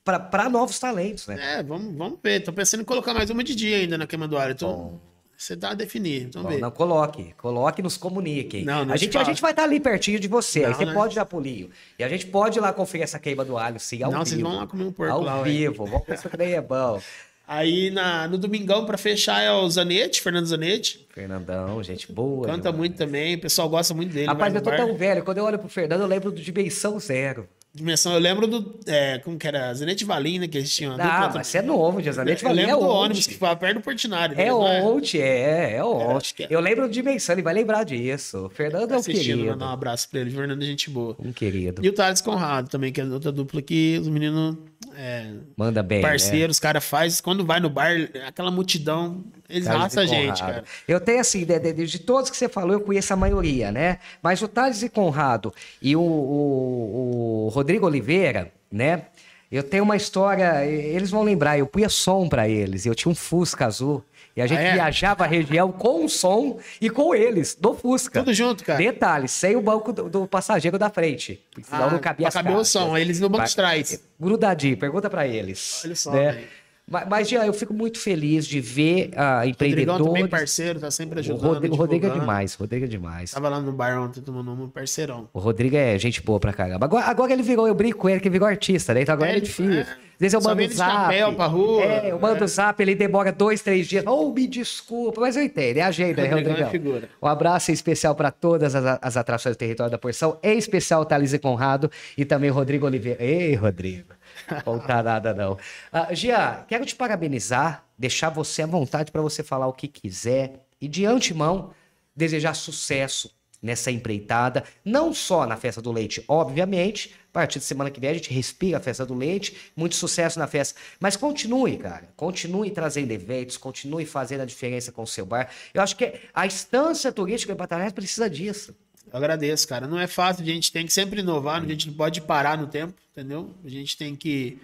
pra 0.04 0.48
novos 0.48 0.78
talentos, 0.78 1.26
né? 1.26 1.58
É, 1.58 1.62
vamos, 1.62 1.96
vamos 1.96 2.18
ver. 2.22 2.40
Tô 2.40 2.52
pensando 2.52 2.80
em 2.80 2.84
colocar 2.84 3.12
mais 3.14 3.30
uma 3.30 3.42
de 3.42 3.54
dia 3.54 3.76
ainda 3.76 3.96
na 3.96 4.06
queima 4.06 4.26
do 4.26 4.36
ar. 4.36 4.50
Então, 4.50 5.00
você 5.36 5.54
dá 5.54 5.70
a 5.70 5.74
definir. 5.74 6.30
Vamos 6.32 6.54
Bom, 6.54 6.58
não, 6.58 6.70
coloque. 6.70 7.34
Coloque 7.36 7.80
e 7.80 7.82
nos 7.84 7.96
comunique. 7.96 8.64
Não, 8.64 8.84
não 8.84 8.94
a, 8.94 8.96
te 8.96 9.04
gente, 9.04 9.18
a 9.18 9.24
gente 9.24 9.42
vai 9.42 9.50
estar 9.50 9.64
ali 9.64 9.78
pertinho 9.78 10.18
de 10.18 10.26
você. 10.28 10.60
aí 10.64 10.70
Não, 10.70 10.78
você 10.78 10.84
né? 10.86 10.94
pode 10.94 11.14
dar 11.14 11.26
pulinho. 11.26 11.70
E 11.98 12.04
a 12.04 12.08
gente 12.08 12.26
pode 12.26 12.58
ir 12.58 12.60
lá 12.62 12.72
conferir 12.72 13.04
essa 13.04 13.18
queima 13.18 13.44
do 13.44 13.58
alho, 13.58 13.78
sim, 13.78 14.02
ao 14.02 14.10
Não, 14.10 14.20
vivo. 14.20 14.30
vocês 14.30 14.40
vão 14.40 14.56
lá 14.56 14.66
comer 14.66 14.84
um 14.84 14.92
porco 14.92 15.12
Ao 15.12 15.20
lá, 15.20 15.42
vivo. 15.42 15.84
Vamos 15.84 16.06
ver 16.06 16.18
se 16.18 16.26
o 16.26 16.30
é 16.42 16.60
bom. 16.60 17.00
Aí 17.48 17.90
na, 17.90 18.26
no 18.26 18.36
domingão, 18.36 18.84
pra 18.84 18.98
fechar, 18.98 19.40
é 19.40 19.52
o 19.52 19.68
Zanetti, 19.70 20.20
Fernando 20.20 20.46
Zanetti. 20.46 21.06
Fernandão, 21.14 21.82
gente 21.82 22.10
boa. 22.10 22.44
Canta 22.46 22.62
demais. 22.62 22.76
muito 22.76 22.96
também. 22.96 23.36
O 23.36 23.40
pessoal 23.40 23.68
gosta 23.68 23.94
muito 23.94 24.12
dele. 24.12 24.26
Rapaz, 24.26 24.52
eu 24.54 24.60
tô 24.60 24.70
bar. 24.70 24.76
tão 24.76 24.94
velho. 24.96 25.22
Quando 25.24 25.38
eu 25.38 25.44
olho 25.44 25.58
pro 25.58 25.68
Fernando, 25.68 26.00
eu 26.00 26.06
lembro 26.08 26.32
do 26.32 26.40
Dimensão 26.40 26.98
Zero. 26.98 27.48
Dimensão, 27.72 28.14
eu 28.14 28.18
lembro 28.18 28.46
do. 28.46 28.80
É, 28.86 29.18
como 29.18 29.38
que 29.38 29.46
era? 29.46 29.72
Zanetti 29.74 30.02
Valim, 30.02 30.38
né? 30.38 30.48
Que 30.48 30.56
a 30.58 30.62
dupla 30.62 30.94
Ah, 30.94 31.20
também. 31.20 31.30
mas 31.34 31.46
você 31.46 31.58
é 31.58 31.62
novo, 31.62 32.00
Diazanete. 32.00 32.42
Eu 32.42 32.50
lembro 32.52 32.70
é 32.70 32.78
do 32.80 32.86
ônibus 32.88 33.26
que 33.26 33.34
ficava 33.34 33.54
perto 33.54 33.74
do 33.74 33.80
Portinari. 33.82 34.32
É 34.32 34.46
né? 34.46 34.52
Ontem, 34.52 35.20
é, 35.20 35.72
é 35.74 35.78
acho 35.80 35.86
ontem. 35.86 36.32
que 36.34 36.42
é. 36.44 36.46
Eu 36.48 36.58
lembro 36.60 36.88
do 36.88 36.90
Dimensão, 36.92 37.34
ele 37.34 37.42
vai 37.42 37.52
lembrar 37.52 37.84
disso. 37.84 38.46
O 38.46 38.48
Fernando 38.48 38.90
é 38.92 38.94
um 38.96 38.98
assistindo, 38.98 39.24
querido. 39.24 39.46
mandar 39.50 39.66
um 39.66 39.72
abraço 39.72 40.08
pra 40.08 40.20
ele. 40.20 40.30
Fernando 40.30 40.62
é 40.62 40.66
gente 40.66 40.88
boa. 40.88 41.16
Um 41.18 41.32
querido. 41.34 41.84
E 41.84 41.88
o 41.90 41.92
Thales 41.92 42.22
Conrado 42.22 42.70
também, 42.70 42.90
que 42.90 43.00
é 43.00 43.04
outra 43.04 43.30
dupla 43.30 43.60
que 43.60 43.98
os 44.00 44.08
meninos 44.08 44.56
é, 44.94 45.30
Manda 45.56 45.82
bem. 45.82 46.00
né? 46.02 46.08
parceiros, 46.08 46.56
os 46.56 46.60
caras 46.60 46.84
fazem. 46.84 47.22
Quando 47.22 47.44
vai 47.44 47.60
no 47.60 47.68
bar, 47.70 47.92
aquela 48.26 48.50
multidão, 48.50 49.24
eles 49.48 49.66
raçam 49.66 50.02
a 50.02 50.06
gente, 50.06 50.40
cara. 50.40 50.64
Eu 50.86 51.00
tenho 51.00 51.20
assim, 51.20 51.44
de, 51.44 51.58
de- 51.58 51.86
de 51.86 51.98
todos 51.98 52.30
que 52.30 52.36
você 52.36 52.48
falou, 52.48 52.72
eu 52.72 52.80
conheço 52.80 53.12
a 53.12 53.16
maioria, 53.16 53.70
né? 53.72 53.98
Mas 54.22 54.40
o 54.42 54.48
Thales 54.48 54.82
e 54.82 54.88
Conrado 54.88 55.52
e 55.82 55.94
o, 55.96 56.00
o- 56.00 57.46
o 57.46 57.48
Rodrigo 57.50 57.86
Oliveira, 57.86 58.52
né? 58.70 59.02
Eu 59.50 59.62
tenho 59.62 59.84
uma 59.84 59.96
história, 59.96 60.64
eles 60.66 61.10
vão 61.10 61.22
lembrar, 61.22 61.56
eu 61.58 61.66
punha 61.66 61.88
som 61.88 62.28
pra 62.28 62.48
eles, 62.48 62.84
eu 62.84 62.94
tinha 62.94 63.10
um 63.10 63.14
Fusca 63.14 63.64
azul. 63.66 64.02
E 64.36 64.42
a 64.42 64.46
gente 64.46 64.60
é? 64.60 64.74
viajava 64.74 65.24
a 65.24 65.26
região 65.26 65.72
com 65.72 66.04
o 66.04 66.08
som 66.10 66.58
e 66.78 66.90
com 66.90 67.14
eles, 67.14 67.54
do 67.58 67.72
Fusca. 67.72 68.20
Tudo 68.20 68.34
junto, 68.34 68.62
cara. 68.62 68.78
Detalhe, 68.78 69.28
sem 69.28 69.56
o 69.56 69.62
banco 69.62 69.94
do, 69.94 70.10
do 70.10 70.26
passageiro 70.26 70.78
da 70.78 70.90
frente. 70.90 71.42
Senão 71.62 71.88
Ah, 71.88 71.90
não 71.90 71.98
cabia 71.98 72.28
as 72.28 72.34
caber 72.34 72.54
o 72.54 72.62
som, 72.62 72.98
eles 72.98 73.18
no 73.18 73.30
banco 73.30 73.46
de 73.46 73.56
trás. 73.56 73.98
Grudadinho, 74.20 74.76
pergunta 74.76 75.08
pra 75.08 75.26
eles. 75.26 75.80
Olha 75.84 75.96
só, 75.96 76.12
né? 76.12 76.44
Mas, 76.88 77.08
mas, 77.08 77.28
Jean, 77.28 77.44
eu 77.44 77.52
fico 77.52 77.74
muito 77.74 77.98
feliz 77.98 78.46
de 78.46 78.60
ver 78.60 79.10
a 79.16 79.38
Rodrigão 79.38 79.50
empreendedores. 79.50 80.06
também 80.06 80.26
parceiro, 80.28 80.78
tá 80.78 80.88
sempre 80.90 81.18
O 81.18 81.20
ajudando. 81.20 81.42
Rodrigo, 81.54 81.74
o 81.74 81.78
Rodrigo 81.78 82.06
é 82.06 82.08
divulgando. 82.08 82.20
demais, 82.32 82.54
o 82.54 82.58
Rodrigo 82.60 82.84
é 82.84 82.88
demais. 82.88 83.30
Tava 83.32 83.48
lá 83.48 83.60
no 83.60 83.72
bar 83.72 84.00
ontem 84.00 84.20
tomando 84.20 84.52
um 84.52 84.68
parceirão. 84.68 85.28
O 85.32 85.40
Rodrigo 85.40 85.74
é 85.74 85.98
gente 85.98 86.22
boa 86.22 86.38
pra 86.38 86.52
caramba. 86.52 86.84
Agora, 86.86 87.06
agora 87.06 87.32
ele 87.32 87.42
virou, 87.42 87.66
eu 87.66 87.74
brinco 87.74 87.98
com 87.98 88.08
ele 88.08 88.20
que 88.20 88.30
virou 88.30 88.46
artista, 88.46 88.94
né? 88.94 89.02
Então 89.02 89.14
agora 89.14 89.32
É, 89.32 89.36
é, 89.36 89.40
difícil. 89.40 89.80
é. 89.80 89.80
Às 90.16 90.20
vezes 90.20 90.32
eu 90.34 90.40
mando 90.40 90.66
zap. 90.72 91.14
rua, 91.50 91.82
É, 91.82 92.10
eu 92.12 92.18
mando 92.20 92.44
é. 92.44 92.46
zap, 92.46 92.80
ele 92.80 92.94
demora 92.94 93.30
dois, 93.32 93.60
três 93.62 93.86
dias. 93.86 94.04
Oh, 94.06 94.32
me 94.32 94.46
desculpa, 94.46 95.20
mas 95.20 95.36
eu 95.36 95.42
entendo, 95.42 95.76
é 95.78 95.82
agenda, 95.82 96.22
né, 96.22 96.28
Rodrigão 96.28 96.38
é 96.38 96.62
Rodrigão? 96.62 96.70
figura. 96.70 97.08
Um 97.20 97.26
abraço 97.26 97.70
especial 97.72 98.14
para 98.14 98.30
todas 98.30 98.74
as, 98.76 98.98
as 99.02 99.16
atrações 99.16 99.56
do 99.56 99.58
território 99.58 99.90
da 99.90 99.98
porção, 99.98 100.38
em 100.42 100.56
especial 100.56 101.02
o 101.02 101.04
Thalys 101.04 101.32
e 101.34 101.38
Conrado 101.38 101.90
e 102.16 102.24
também 102.24 102.48
o 102.48 102.54
Rodrigo 102.54 102.86
Oliveira. 102.86 103.22
Ei, 103.22 103.54
Rodrigo. 103.56 104.14
Contar 104.64 105.02
nada, 105.02 105.34
não. 105.34 105.58
Ah, 105.92 106.12
Gia, 106.12 106.64
quero 106.68 106.84
te 106.84 106.94
parabenizar, 106.94 107.84
deixar 107.98 108.30
você 108.30 108.62
à 108.62 108.66
vontade 108.66 109.10
para 109.10 109.22
você 109.22 109.42
falar 109.42 109.66
o 109.66 109.72
que 109.72 109.88
quiser 109.88 110.66
e, 110.80 110.88
de 110.88 111.06
antemão, 111.06 111.72
desejar 112.14 112.54
sucesso 112.54 113.34
nessa 113.62 113.90
empreitada, 113.90 114.64
não 114.84 115.12
só 115.12 115.46
na 115.46 115.56
Festa 115.56 115.82
do 115.82 115.90
Leite, 115.90 116.24
obviamente, 116.28 117.14
a 117.30 117.32
partir 117.32 117.58
de 117.58 117.64
semana 117.64 117.90
que 117.90 117.98
vem 117.98 118.10
a 118.10 118.14
gente 118.14 118.32
respira 118.32 118.76
a 118.78 118.80
Festa 118.80 119.04
do 119.04 119.14
Leite, 119.14 119.72
muito 119.74 119.96
sucesso 119.96 120.38
na 120.38 120.46
festa, 120.46 120.78
mas 121.00 121.16
continue, 121.16 121.76
cara, 121.76 122.08
continue 122.16 122.70
trazendo 122.70 123.10
eventos, 123.10 123.56
continue 123.56 124.06
fazendo 124.06 124.42
a 124.42 124.46
diferença 124.46 124.92
com 124.92 125.02
o 125.02 125.06
seu 125.06 125.26
bar. 125.26 125.50
Eu 125.74 125.82
acho 125.82 125.96
que 125.96 126.14
a 126.32 126.46
instância 126.46 127.10
turística 127.10 127.52
em 127.52 127.56
Batalhões 127.56 127.92
precisa 127.92 128.30
disso. 128.30 128.74
Eu 129.16 129.24
agradeço, 129.24 129.66
cara. 129.66 129.86
Não 129.86 129.98
é 129.98 130.06
fácil, 130.06 130.42
a 130.42 130.46
gente 130.46 130.70
tem 130.70 130.84
que 130.86 130.92
sempre 130.92 131.20
inovar, 131.20 131.62
a 131.62 131.66
gente 131.66 131.86
não 131.88 131.94
pode 131.94 132.20
parar 132.20 132.58
no 132.58 132.66
tempo, 132.66 132.94
entendeu? 133.12 133.54
A 133.64 133.68
gente 133.68 133.96
tem 133.96 134.14
que, 134.14 134.58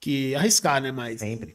que 0.00 0.34
arriscar, 0.36 0.80
né? 0.80 0.92
Mas. 0.92 1.20
Sempre. 1.20 1.54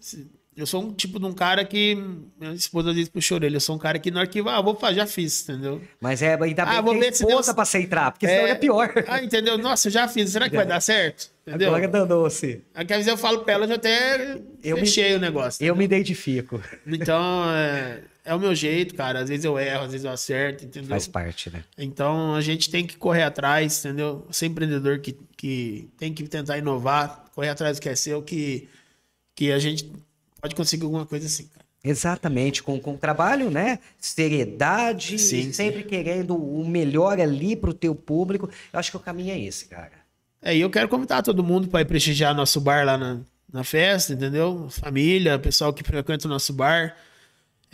Eu 0.55 0.67
sou 0.67 0.83
um 0.83 0.93
tipo 0.93 1.19
de 1.19 1.25
um 1.25 1.33
cara 1.33 1.65
que. 1.65 1.95
Minha 2.39 2.53
esposa 2.53 2.93
diz 2.93 3.09
pro 3.09 3.19
chorelho, 3.21 3.55
eu 3.55 3.59
sou 3.59 3.75
um 3.75 3.79
cara 3.79 3.97
que 3.97 4.11
no 4.11 4.19
arquivo, 4.19 4.49
ah, 4.49 4.61
vou 4.61 4.75
fazer, 4.75 4.97
já 4.97 5.07
fiz, 5.07 5.49
entendeu? 5.49 5.81
Mas 5.99 6.21
é, 6.21 6.33
ainda 6.33 6.65
bem 6.65 6.75
Ah, 6.77 6.81
vou 6.81 6.93
que 6.93 6.99
tem 6.99 7.11
se 7.11 7.23
esposa 7.23 7.35
Deus- 7.45 7.55
pra 7.55 7.65
você 7.65 7.79
entrar, 7.79 8.11
porque 8.11 8.27
senão 8.27 8.45
é, 8.47 8.53
pior. 8.55 8.93
Ah, 9.07 9.23
entendeu? 9.23 9.57
Nossa, 9.57 9.87
eu 9.87 9.91
já 9.91 10.07
fiz, 10.07 10.29
será 10.29 10.47
que 10.49 10.55
vai 10.55 10.65
dar 10.65 10.79
certo? 10.79 11.31
Entendeu? 11.47 11.69
Agora 11.73 11.87
danou-se. 11.87 12.61
Aí, 12.75 12.83
às 12.83 12.87
vezes 12.87 13.07
eu 13.07 13.17
falo 13.17 13.39
pra 13.39 13.53
ela, 13.53 13.63
eu 13.63 13.69
já 13.69 13.75
até 13.75 14.39
Eu 14.63 14.75
me- 14.75 14.81
fechei 14.81 15.15
o 15.15 15.19
negócio. 15.19 15.65
Eu 15.65 15.75
me 15.75 15.85
identifico. 15.85 16.61
Então, 16.85 17.45
é, 17.51 18.01
é 18.25 18.33
o 18.33 18.39
meu 18.39 18.55
jeito, 18.55 18.95
cara. 18.95 19.19
Às 19.19 19.29
vezes 19.29 19.45
eu 19.45 19.59
erro, 19.59 19.83
às 19.83 19.91
vezes 19.91 20.05
eu 20.05 20.11
acerto, 20.11 20.65
entendeu? 20.65 20.89
Faz 20.89 21.07
parte, 21.07 21.49
né? 21.49 21.63
Então 21.77 22.35
a 22.35 22.41
gente 22.41 22.69
tem 22.69 22.85
que 22.85 22.97
correr 22.97 23.23
atrás, 23.23 23.83
entendeu? 23.83 24.25
Ser 24.31 24.47
empreendedor 24.47 24.99
que, 24.99 25.17
que 25.35 25.89
tem 25.97 26.13
que 26.13 26.23
tentar 26.27 26.57
inovar, 26.57 27.25
correr 27.35 27.49
atrás 27.49 27.77
do 27.77 27.81
que 27.81 27.89
é 27.89 27.95
seu, 27.95 28.21
que, 28.21 28.67
que 29.35 29.51
a 29.51 29.59
gente 29.59 29.91
pode 30.41 30.55
conseguir 30.55 30.85
alguma 30.85 31.05
coisa 31.05 31.25
assim, 31.25 31.47
cara. 31.47 31.63
Exatamente, 31.85 32.63
com, 32.63 32.79
com 32.79 32.95
trabalho, 32.95 33.51
né? 33.51 33.77
Seriedade, 33.99 35.19
Sim, 35.19 35.51
sempre 35.51 35.83
querendo 35.83 36.33
o 36.33 36.65
melhor 36.65 37.19
ali 37.19 37.57
pro 37.57 37.73
teu 37.73 37.93
público. 37.93 38.49
Eu 38.71 38.79
acho 38.79 38.89
que 38.89 38.95
o 38.95 39.01
caminho 39.01 39.33
é 39.33 39.39
esse, 39.39 39.65
cara. 39.65 39.91
É, 40.41 40.55
e 40.55 40.61
eu 40.61 40.69
quero 40.69 40.87
convidar 40.87 41.21
todo 41.21 41.43
mundo 41.43 41.67
para 41.67 41.81
ir 41.81 41.85
prestigiar 41.85 42.33
nosso 42.33 42.61
bar 42.61 42.85
lá 42.85 42.97
na, 42.97 43.19
na 43.51 43.65
festa, 43.65 44.13
entendeu? 44.13 44.69
Família, 44.69 45.37
pessoal 45.37 45.73
que 45.73 45.83
frequenta 45.83 46.25
o 46.25 46.29
nosso 46.29 46.53
bar. 46.53 46.95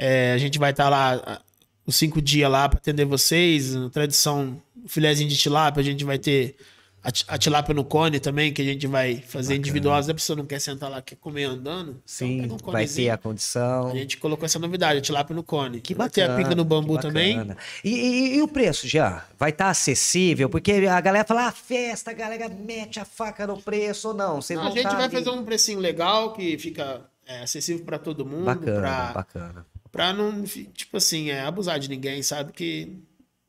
É, 0.01 0.31
a 0.31 0.37
gente 0.37 0.57
vai 0.57 0.71
estar 0.71 0.87
lá 0.87 1.21
ah, 1.25 1.41
os 1.85 1.95
cinco 1.97 2.21
dias 2.21 2.49
lá 2.49 2.69
para 2.69 2.77
atender 2.79 3.03
vocês. 3.03 3.73
Tradição, 3.91 4.61
filézinho 4.87 5.29
de 5.29 5.35
tilápia, 5.37 5.81
a 5.81 5.83
gente 5.83 6.05
vai 6.05 6.17
ter 6.17 6.55
a, 7.03 7.11
ti- 7.11 7.25
a 7.27 7.37
tilápia 7.37 7.73
no 7.73 7.83
cone 7.83 8.17
também, 8.19 8.53
que 8.53 8.61
a 8.61 8.65
gente 8.65 8.87
vai 8.87 9.17
fazer 9.17 9.55
individual. 9.55 10.01
Se 10.01 10.09
a 10.09 10.13
pessoa 10.13 10.37
não 10.37 10.45
quer 10.45 10.59
sentar 10.59 10.89
lá, 10.89 11.01
quer 11.01 11.15
comer 11.17 11.43
andando, 11.45 11.89
então 11.91 12.01
Sim, 12.05 12.41
pega 12.43 12.53
um 12.53 12.71
vai 12.71 12.87
ter 12.87 13.09
a 13.09 13.17
condição. 13.17 13.87
A 13.89 13.95
gente 13.95 14.15
colocou 14.17 14.45
essa 14.45 14.57
novidade, 14.59 14.99
a 14.99 15.01
tilápia 15.01 15.35
no 15.35 15.43
cone. 15.43 15.81
Que 15.81 15.93
vai 15.93 16.07
bacana. 16.07 16.27
ter 16.27 16.33
a 16.33 16.37
pinga 16.43 16.55
no 16.55 16.63
bambu 16.63 16.97
também. 16.97 17.37
E, 17.83 17.89
e- 17.89 18.35
e 18.37 18.41
o 18.41 18.47
preço, 18.47 18.87
já? 18.87 19.25
Vai 19.37 19.49
estar 19.49 19.69
acessível? 19.69 20.49
Porque 20.49 20.71
a 20.89 21.01
galera 21.01 21.25
fala, 21.25 21.47
ah, 21.47 21.51
festa, 21.51 22.11
a 22.11 22.13
galera 22.13 22.47
mete 22.47 22.99
a 23.01 23.05
faca 23.05 23.45
no 23.47 23.61
preço 23.61 24.09
ou 24.09 24.13
não. 24.13 24.41
Vocês 24.41 24.57
Não, 24.57 24.63
vão 24.65 24.73
a 24.73 24.75
gente 24.75 24.89
tá 24.89 24.95
vai 24.95 25.05
ali. 25.05 25.13
fazer 25.13 25.29
um 25.29 25.43
precinho 25.43 25.79
legal 25.79 26.31
que 26.33 26.57
fica 26.57 27.01
é, 27.27 27.41
acessível 27.43 27.83
para 27.85 27.97
todo 27.99 28.25
mundo. 28.25 28.45
Bacana, 28.45 28.79
pra- 28.81 29.11
bacana. 29.13 29.65
Pra 29.91 30.13
não, 30.13 30.43
tipo 30.43 30.97
assim, 30.97 31.29
é, 31.29 31.41
abusar 31.41 31.79
de 31.79 31.89
ninguém, 31.89 32.21
sabe? 32.21 32.51
Que 32.53 32.97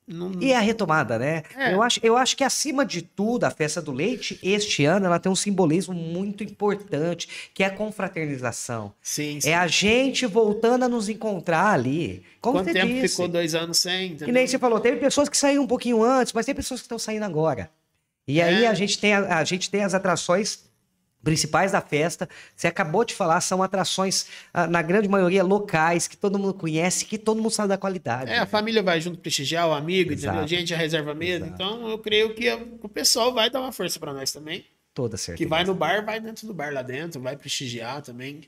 não. 0.06 0.32
E 0.40 0.52
a 0.52 0.58
retomada, 0.60 1.18
né? 1.18 1.42
É. 1.56 1.72
Eu, 1.72 1.82
acho, 1.82 2.00
eu 2.02 2.16
acho 2.16 2.36
que, 2.36 2.42
acima 2.42 2.84
de 2.84 3.02
tudo, 3.02 3.44
a 3.44 3.50
festa 3.50 3.80
do 3.80 3.92
leite, 3.92 4.38
este 4.42 4.84
ano, 4.84 5.06
ela 5.06 5.20
tem 5.20 5.30
um 5.30 5.36
simbolismo 5.36 5.94
muito 5.94 6.42
importante, 6.42 7.28
que 7.54 7.62
é 7.62 7.66
a 7.66 7.70
confraternização. 7.70 8.92
Sim, 9.02 9.40
sim. 9.40 9.50
É 9.50 9.54
a 9.54 9.66
gente 9.66 10.26
voltando 10.26 10.84
a 10.84 10.88
nos 10.88 11.08
encontrar 11.08 11.72
ali. 11.72 12.24
Como 12.40 12.58
Quanto 12.58 12.72
tempo 12.72 12.86
disse. 12.88 13.08
ficou 13.10 13.28
dois 13.28 13.54
anos 13.54 13.78
sem? 13.78 14.12
Entendeu? 14.12 14.34
nem 14.34 14.46
você 14.46 14.58
falou, 14.58 14.80
teve 14.80 14.96
pessoas 14.98 15.28
que 15.28 15.36
saíram 15.36 15.62
um 15.62 15.66
pouquinho 15.66 16.02
antes, 16.02 16.32
mas 16.32 16.46
tem 16.46 16.54
pessoas 16.54 16.80
que 16.80 16.86
estão 16.86 16.98
saindo 16.98 17.24
agora. 17.24 17.70
E 18.26 18.40
aí 18.40 18.64
É. 18.64 18.68
a 18.68 18.74
gente, 18.74 18.98
tem 18.98 19.12
a, 19.14 19.38
a 19.38 19.44
gente 19.44 19.70
tem 19.70 19.82
as 19.84 19.94
atrações 19.94 20.69
principais 21.22 21.72
da 21.72 21.80
festa. 21.80 22.28
Você 22.54 22.66
acabou 22.66 23.04
de 23.04 23.14
falar, 23.14 23.40
são 23.40 23.62
atrações, 23.62 24.26
ah, 24.52 24.66
na 24.66 24.82
grande 24.82 25.08
maioria, 25.08 25.42
locais, 25.42 26.08
que 26.08 26.16
todo 26.16 26.38
mundo 26.38 26.54
conhece, 26.54 27.04
que 27.04 27.18
todo 27.18 27.40
mundo 27.40 27.52
sabe 27.52 27.68
da 27.68 27.78
qualidade. 27.78 28.30
É, 28.30 28.38
a 28.38 28.46
família 28.46 28.82
vai 28.82 29.00
junto 29.00 29.18
prestigiar 29.18 29.68
o 29.68 29.72
amigo, 29.72 30.12
Exato. 30.12 30.36
entendeu? 30.38 30.44
A 30.44 30.46
gente 30.46 30.68
já 30.68 30.76
reserva 30.76 31.14
mesa. 31.14 31.46
Exato. 31.46 31.54
Então, 31.54 31.88
eu 31.88 31.98
creio 31.98 32.34
que 32.34 32.50
o 32.82 32.88
pessoal 32.88 33.32
vai 33.32 33.50
dar 33.50 33.60
uma 33.60 33.72
força 33.72 33.98
pra 33.98 34.12
nós 34.12 34.32
também. 34.32 34.64
Toda 34.94 35.16
certeza. 35.16 35.38
Que 35.38 35.48
vai 35.48 35.64
no 35.64 35.74
bar, 35.74 36.04
vai 36.04 36.20
dentro 36.20 36.46
do 36.46 36.54
bar 36.54 36.72
lá 36.72 36.82
dentro, 36.82 37.20
vai 37.20 37.36
prestigiar 37.36 38.02
também. 38.02 38.42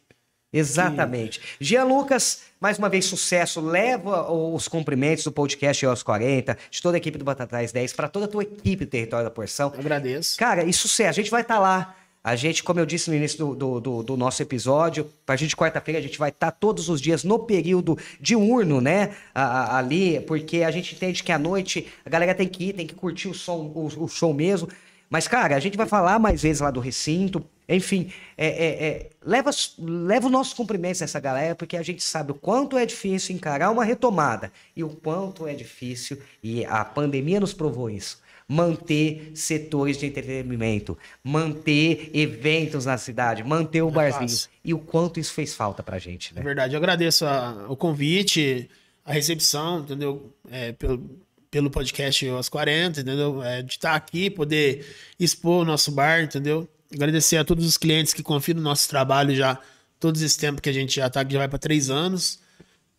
Exatamente. 0.52 1.40
Jean 1.58 1.84
Lucas, 1.84 2.42
mais 2.60 2.78
uma 2.78 2.88
vez 2.88 3.06
sucesso. 3.06 3.60
Leva 3.60 4.30
os 4.30 4.68
cumprimentos 4.68 5.24
do 5.24 5.32
podcast 5.32 5.86
aos 5.86 6.02
40, 6.02 6.58
de 6.70 6.82
toda 6.82 6.96
a 6.96 6.98
equipe 6.98 7.16
do 7.16 7.24
Batatais 7.24 7.72
10, 7.72 7.94
para 7.94 8.06
toda 8.06 8.26
a 8.26 8.28
tua 8.28 8.42
equipe 8.42 8.84
do 8.84 8.90
Território 8.90 9.24
da 9.24 9.30
Porção. 9.30 9.72
Agradeço. 9.76 10.36
Cara, 10.36 10.62
e 10.64 10.72
sucesso. 10.72 11.18
A 11.18 11.22
gente 11.22 11.30
vai 11.30 11.40
estar 11.40 11.58
lá. 11.58 11.96
A 12.24 12.36
gente, 12.36 12.62
como 12.62 12.78
eu 12.78 12.86
disse 12.86 13.10
no 13.10 13.16
início 13.16 13.36
do, 13.38 13.54
do, 13.54 13.80
do- 13.80 14.02
do 14.04 14.16
nosso 14.16 14.40
episódio, 14.40 15.10
a 15.26 15.34
gente 15.34 15.56
quarta-feira 15.56 15.98
a 15.98 16.02
gente 16.02 16.18
vai 16.18 16.28
estar 16.30 16.52
todos 16.52 16.88
os 16.88 17.00
dias 17.00 17.24
no 17.24 17.36
período 17.40 17.98
diurno, 18.20 18.80
né? 18.80 19.10
A- 19.34 19.42
a- 19.42 19.78
ali, 19.78 20.20
porque 20.20 20.62
a 20.62 20.70
gente 20.70 20.94
entende 20.94 21.22
que 21.24 21.32
à 21.32 21.38
noite 21.38 21.88
a 22.06 22.08
galera 22.10 22.32
tem 22.34 22.46
que 22.46 22.68
ir, 22.68 22.72
tem 22.74 22.86
que 22.86 22.94
curtir 22.94 23.26
o 23.28 23.34
som, 23.34 23.72
o, 23.74 24.04
o 24.04 24.08
show 24.08 24.32
mesmo. 24.32 24.68
Mas, 25.10 25.26
cara, 25.26 25.56
a 25.56 25.60
gente 25.60 25.76
vai 25.76 25.86
falar 25.86 26.18
mais 26.20 26.42
vezes 26.42 26.60
lá 26.60 26.70
do 26.70 26.78
recinto. 26.80 27.44
Enfim, 27.68 28.12
é, 28.38 28.46
é- 28.46 28.86
é, 28.86 29.10
leva, 29.24 29.50
leva 29.78 30.26
os 30.26 30.32
nossos 30.32 30.54
cumprimentos 30.54 31.02
a 31.02 31.04
essa 31.06 31.18
galera, 31.18 31.56
porque 31.56 31.76
a 31.76 31.82
gente 31.82 32.04
sabe 32.04 32.30
o 32.30 32.34
quanto 32.34 32.78
é 32.78 32.86
difícil 32.86 33.34
encarar 33.34 33.70
uma 33.70 33.84
retomada 33.84 34.52
e 34.76 34.84
o 34.84 34.90
quanto 34.90 35.46
é 35.48 35.54
difícil, 35.54 36.18
e 36.42 36.64
a 36.66 36.84
pandemia 36.84 37.40
nos 37.40 37.52
provou 37.52 37.90
isso 37.90 38.21
manter 38.48 39.32
setores 39.34 39.96
de 39.98 40.06
entretenimento, 40.06 40.96
manter 41.22 42.10
eventos 42.14 42.84
na 42.86 42.98
cidade, 42.98 43.42
manter 43.44 43.82
o 43.82 43.88
é 43.88 43.92
barzinho. 43.92 44.28
fácil. 44.28 44.50
E 44.64 44.74
o 44.74 44.78
quanto 44.78 45.18
isso 45.20 45.32
fez 45.32 45.54
falta 45.54 45.82
pra 45.82 45.98
gente, 45.98 46.32
É 46.32 46.36
né? 46.36 46.42
verdade. 46.42 46.74
Eu 46.74 46.78
agradeço 46.78 47.24
a- 47.26 47.66
o 47.68 47.76
convite, 47.76 48.68
a 49.04 49.12
recepção, 49.12 49.80
entendeu? 49.80 50.32
É, 50.50 50.72
pelo, 50.72 51.10
pelo 51.50 51.70
podcast 51.70 52.28
aos 52.28 52.48
40, 52.48 53.00
entendeu? 53.00 53.42
É, 53.42 53.62
de 53.62 53.72
estar 53.72 53.94
aqui, 53.94 54.30
poder 54.30 54.86
expor 55.18 55.62
o 55.62 55.64
nosso 55.64 55.90
bar, 55.92 56.22
entendeu? 56.22 56.68
Agradecer 56.94 57.36
a 57.38 57.44
todos 57.44 57.66
os 57.66 57.76
clientes 57.78 58.12
que 58.12 58.22
confiam 58.22 58.56
no 58.56 58.62
nosso 58.62 58.88
trabalho 58.88 59.34
já, 59.34 59.58
todos 59.98 60.20
esse 60.22 60.38
tempo 60.38 60.60
que 60.60 60.68
a 60.68 60.72
gente 60.72 60.96
já 60.96 61.06
está 61.06 61.20
aqui, 61.22 61.32
já 61.32 61.38
vai 61.38 61.48
para 61.48 61.58
três 61.58 61.88
anos. 61.90 62.38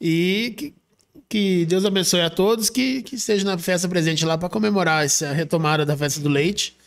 E 0.02 0.54
que, 0.58 0.74
que 1.30 1.66
Deus 1.66 1.86
abençoe 1.86 2.22
a 2.22 2.30
todos, 2.30 2.70
que, 2.70 3.02
que 3.04 3.16
esteja 3.16 3.46
na 3.46 3.58
festa 3.58 3.88
presente 3.88 4.26
lá 4.26 4.38
para 4.38 4.50
comemorar 4.50 5.06
essa 5.06 5.32
retomada 5.32 5.86
da 5.86 5.96
festa 5.98 6.20
do 6.20 6.30
leite. 6.30 6.78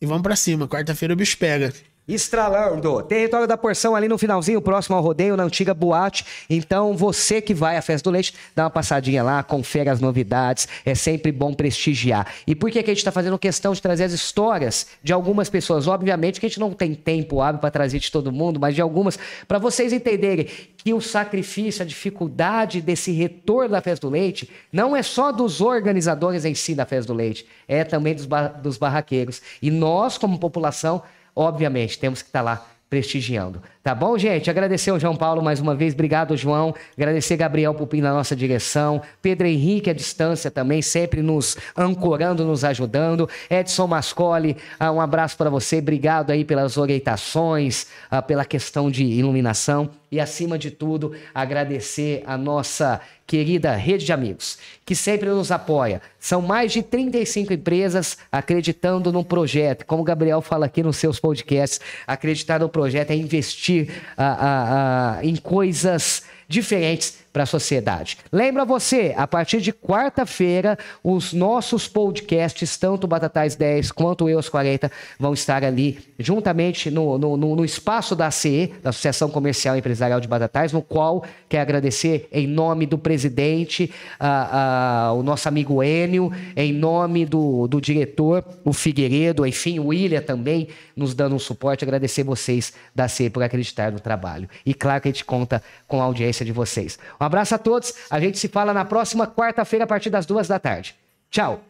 E 0.00 0.06
vamos 0.06 0.22
para 0.22 0.36
cima, 0.36 0.68
quarta-feira 0.68 1.14
o 1.14 1.16
bicho 1.16 1.36
pega. 1.38 1.72
Estralando, 2.08 3.02
território 3.02 3.46
da 3.46 3.56
porção 3.56 3.94
ali 3.94 4.08
no 4.08 4.16
finalzinho, 4.16 4.62
próximo 4.62 4.96
ao 4.96 5.02
rodeio, 5.02 5.36
na 5.36 5.42
antiga 5.44 5.74
boate. 5.74 6.24
Então, 6.48 6.96
você 6.96 7.42
que 7.42 7.52
vai 7.52 7.76
à 7.76 7.82
festa 7.82 8.08
do 8.08 8.12
leite, 8.12 8.32
dá 8.56 8.64
uma 8.64 8.70
passadinha 8.70 9.22
lá, 9.22 9.42
confere 9.42 9.90
as 9.90 10.00
novidades. 10.00 10.66
É 10.86 10.94
sempre 10.94 11.30
bom 11.30 11.52
prestigiar. 11.52 12.26
E 12.46 12.54
por 12.54 12.70
que, 12.70 12.82
que 12.82 12.90
a 12.90 12.94
gente 12.94 12.98
está 13.02 13.12
fazendo 13.12 13.38
questão 13.38 13.74
de 13.74 13.82
trazer 13.82 14.04
as 14.04 14.12
histórias 14.12 14.86
de 15.02 15.12
algumas 15.12 15.50
pessoas? 15.50 15.86
Obviamente 15.86 16.40
que 16.40 16.46
a 16.46 16.48
gente 16.48 16.58
não 16.58 16.72
tem 16.72 16.94
tempo 16.94 17.42
hábil 17.42 17.60
para 17.60 17.70
trazer 17.70 17.98
de 17.98 18.10
todo 18.10 18.32
mundo, 18.32 18.58
mas 18.58 18.74
de 18.74 18.80
algumas, 18.80 19.18
para 19.46 19.58
vocês 19.58 19.92
entenderem 19.92 20.48
que 20.78 20.94
o 20.94 21.00
sacrifício, 21.02 21.82
a 21.82 21.86
dificuldade 21.86 22.80
desse 22.80 23.12
retorno 23.12 23.70
da 23.70 23.82
festa 23.82 24.06
do 24.06 24.10
leite, 24.10 24.48
não 24.72 24.96
é 24.96 25.02
só 25.02 25.30
dos 25.30 25.60
organizadores 25.60 26.46
em 26.46 26.54
si 26.54 26.74
da 26.74 26.86
festa 26.86 27.12
do 27.12 27.16
leite, 27.16 27.44
é 27.66 27.84
também 27.84 28.14
dos, 28.14 28.24
ba- 28.24 28.48
dos 28.48 28.78
barraqueiros. 28.78 29.42
E 29.60 29.70
nós, 29.70 30.16
como 30.16 30.38
população, 30.38 31.02
obviamente, 31.38 31.98
temos 31.98 32.20
que 32.20 32.28
estar 32.28 32.42
lá 32.42 32.66
prestigiando. 32.90 33.62
Tá 33.82 33.94
bom, 33.94 34.16
gente? 34.16 34.48
Agradecer 34.48 34.90
ao 34.90 34.98
João 34.98 35.14
Paulo 35.14 35.42
mais 35.42 35.60
uma 35.60 35.74
vez. 35.74 35.92
Obrigado, 35.92 36.36
João. 36.36 36.74
Agradecer 36.96 37.36
Gabriel 37.36 37.74
Pupim 37.74 38.00
na 38.00 38.12
nossa 38.12 38.34
direção. 38.34 39.02
Pedro 39.20 39.46
Henrique 39.46 39.90
à 39.90 39.92
distância 39.92 40.50
também, 40.50 40.80
sempre 40.80 41.22
nos 41.22 41.56
ancorando, 41.76 42.44
nos 42.44 42.64
ajudando. 42.64 43.28
Edson 43.50 43.86
Mascoli, 43.86 44.56
ah, 44.80 44.90
um 44.90 45.00
abraço 45.00 45.36
para 45.36 45.50
você. 45.50 45.78
Obrigado 45.78 46.30
aí 46.30 46.44
pelas 46.44 46.78
orientações, 46.78 47.86
ah, 48.10 48.22
pela 48.22 48.44
questão 48.44 48.90
de 48.90 49.04
iluminação. 49.04 49.90
E, 50.10 50.18
acima 50.18 50.58
de 50.58 50.70
tudo, 50.70 51.14
agradecer 51.34 52.22
a 52.26 52.36
nossa 52.36 53.00
querida 53.26 53.74
rede 53.74 54.06
de 54.06 54.12
amigos, 54.12 54.58
que 54.86 54.94
sempre 54.94 55.28
nos 55.28 55.52
apoia. 55.52 56.00
São 56.18 56.40
mais 56.40 56.72
de 56.72 56.82
35 56.82 57.52
empresas 57.52 58.16
acreditando 58.32 59.12
no 59.12 59.22
projeto. 59.22 59.84
Como 59.84 60.00
o 60.00 60.04
Gabriel 60.04 60.40
fala 60.40 60.64
aqui 60.64 60.82
nos 60.82 60.96
seus 60.96 61.20
podcasts, 61.20 61.80
acreditar 62.06 62.60
no 62.60 62.70
projeto 62.70 63.10
é 63.10 63.14
investir 63.14 64.02
ah, 64.16 64.36
ah, 64.40 65.18
ah, 65.18 65.24
em 65.24 65.36
coisas 65.36 66.22
diferentes 66.48 67.18
para 67.32 67.42
a 67.42 67.46
sociedade. 67.46 68.18
Lembra 68.32 68.64
você, 68.64 69.14
a 69.16 69.26
partir 69.26 69.60
de 69.60 69.72
quarta-feira, 69.72 70.78
os 71.04 71.32
nossos 71.32 71.86
podcasts, 71.86 72.76
tanto 72.76 73.04
o 73.04 73.06
Batatais 73.06 73.54
10 73.54 73.92
quanto 73.92 74.24
o 74.24 74.28
EOS 74.28 74.48
40, 74.48 74.90
vão 75.20 75.34
estar 75.34 75.62
ali 75.62 75.98
juntamente 76.18 76.90
no, 76.90 77.18
no, 77.18 77.36
no- 77.36 77.64
espaço 77.64 78.16
da 78.16 78.28
ACE, 78.28 78.72
da 78.82 78.90
Associação 78.90 79.28
Comercial 79.28 79.76
e 79.76 79.78
Empresarial 79.78 80.20
de 80.20 80.26
Batatais, 80.26 80.72
no 80.72 80.80
qual 80.80 81.22
quero 81.48 81.62
agradecer 81.62 82.28
em 82.32 82.46
nome 82.46 82.86
do 82.86 82.96
presidente, 82.96 83.92
ah, 84.18 85.10
ah, 85.10 85.12
o 85.12 85.22
nosso 85.22 85.46
amigo 85.48 85.82
Enio, 85.82 86.32
em 86.56 86.72
nome 86.72 87.26
do, 87.26 87.68
do 87.68 87.80
diretor, 87.80 88.42
o 88.64 88.72
Figueiredo, 88.72 89.46
enfim, 89.46 89.78
o 89.78 89.88
William 89.88 90.22
também 90.22 90.68
nos 90.96 91.14
dando 91.14 91.36
um 91.36 91.38
suporte, 91.38 91.84
agradecer 91.84 92.24
vocês 92.24 92.72
da 92.94 93.04
ACE 93.04 93.28
por 93.28 93.42
acreditar 93.42 93.92
no 93.92 94.00
trabalho. 94.00 94.48
E 94.64 94.72
claro 94.72 95.02
que 95.02 95.08
a 95.08 95.12
gente 95.12 95.24
conta 95.24 95.62
com 95.86 96.00
a 96.00 96.08
audiência 96.38 96.44
de 96.44 96.52
vocês. 96.52 96.98
Um 97.20 97.24
abraço 97.24 97.54
a 97.54 97.58
todos, 97.58 97.94
a 98.10 98.20
gente 98.20 98.38
se 98.38 98.48
fala 98.48 98.72
na 98.72 98.84
próxima 98.84 99.26
quarta-feira 99.26 99.84
a 99.84 99.88
partir 99.88 100.10
das 100.10 100.26
duas 100.26 100.48
da 100.48 100.58
tarde. 100.58 100.94
Tchau! 101.30 101.67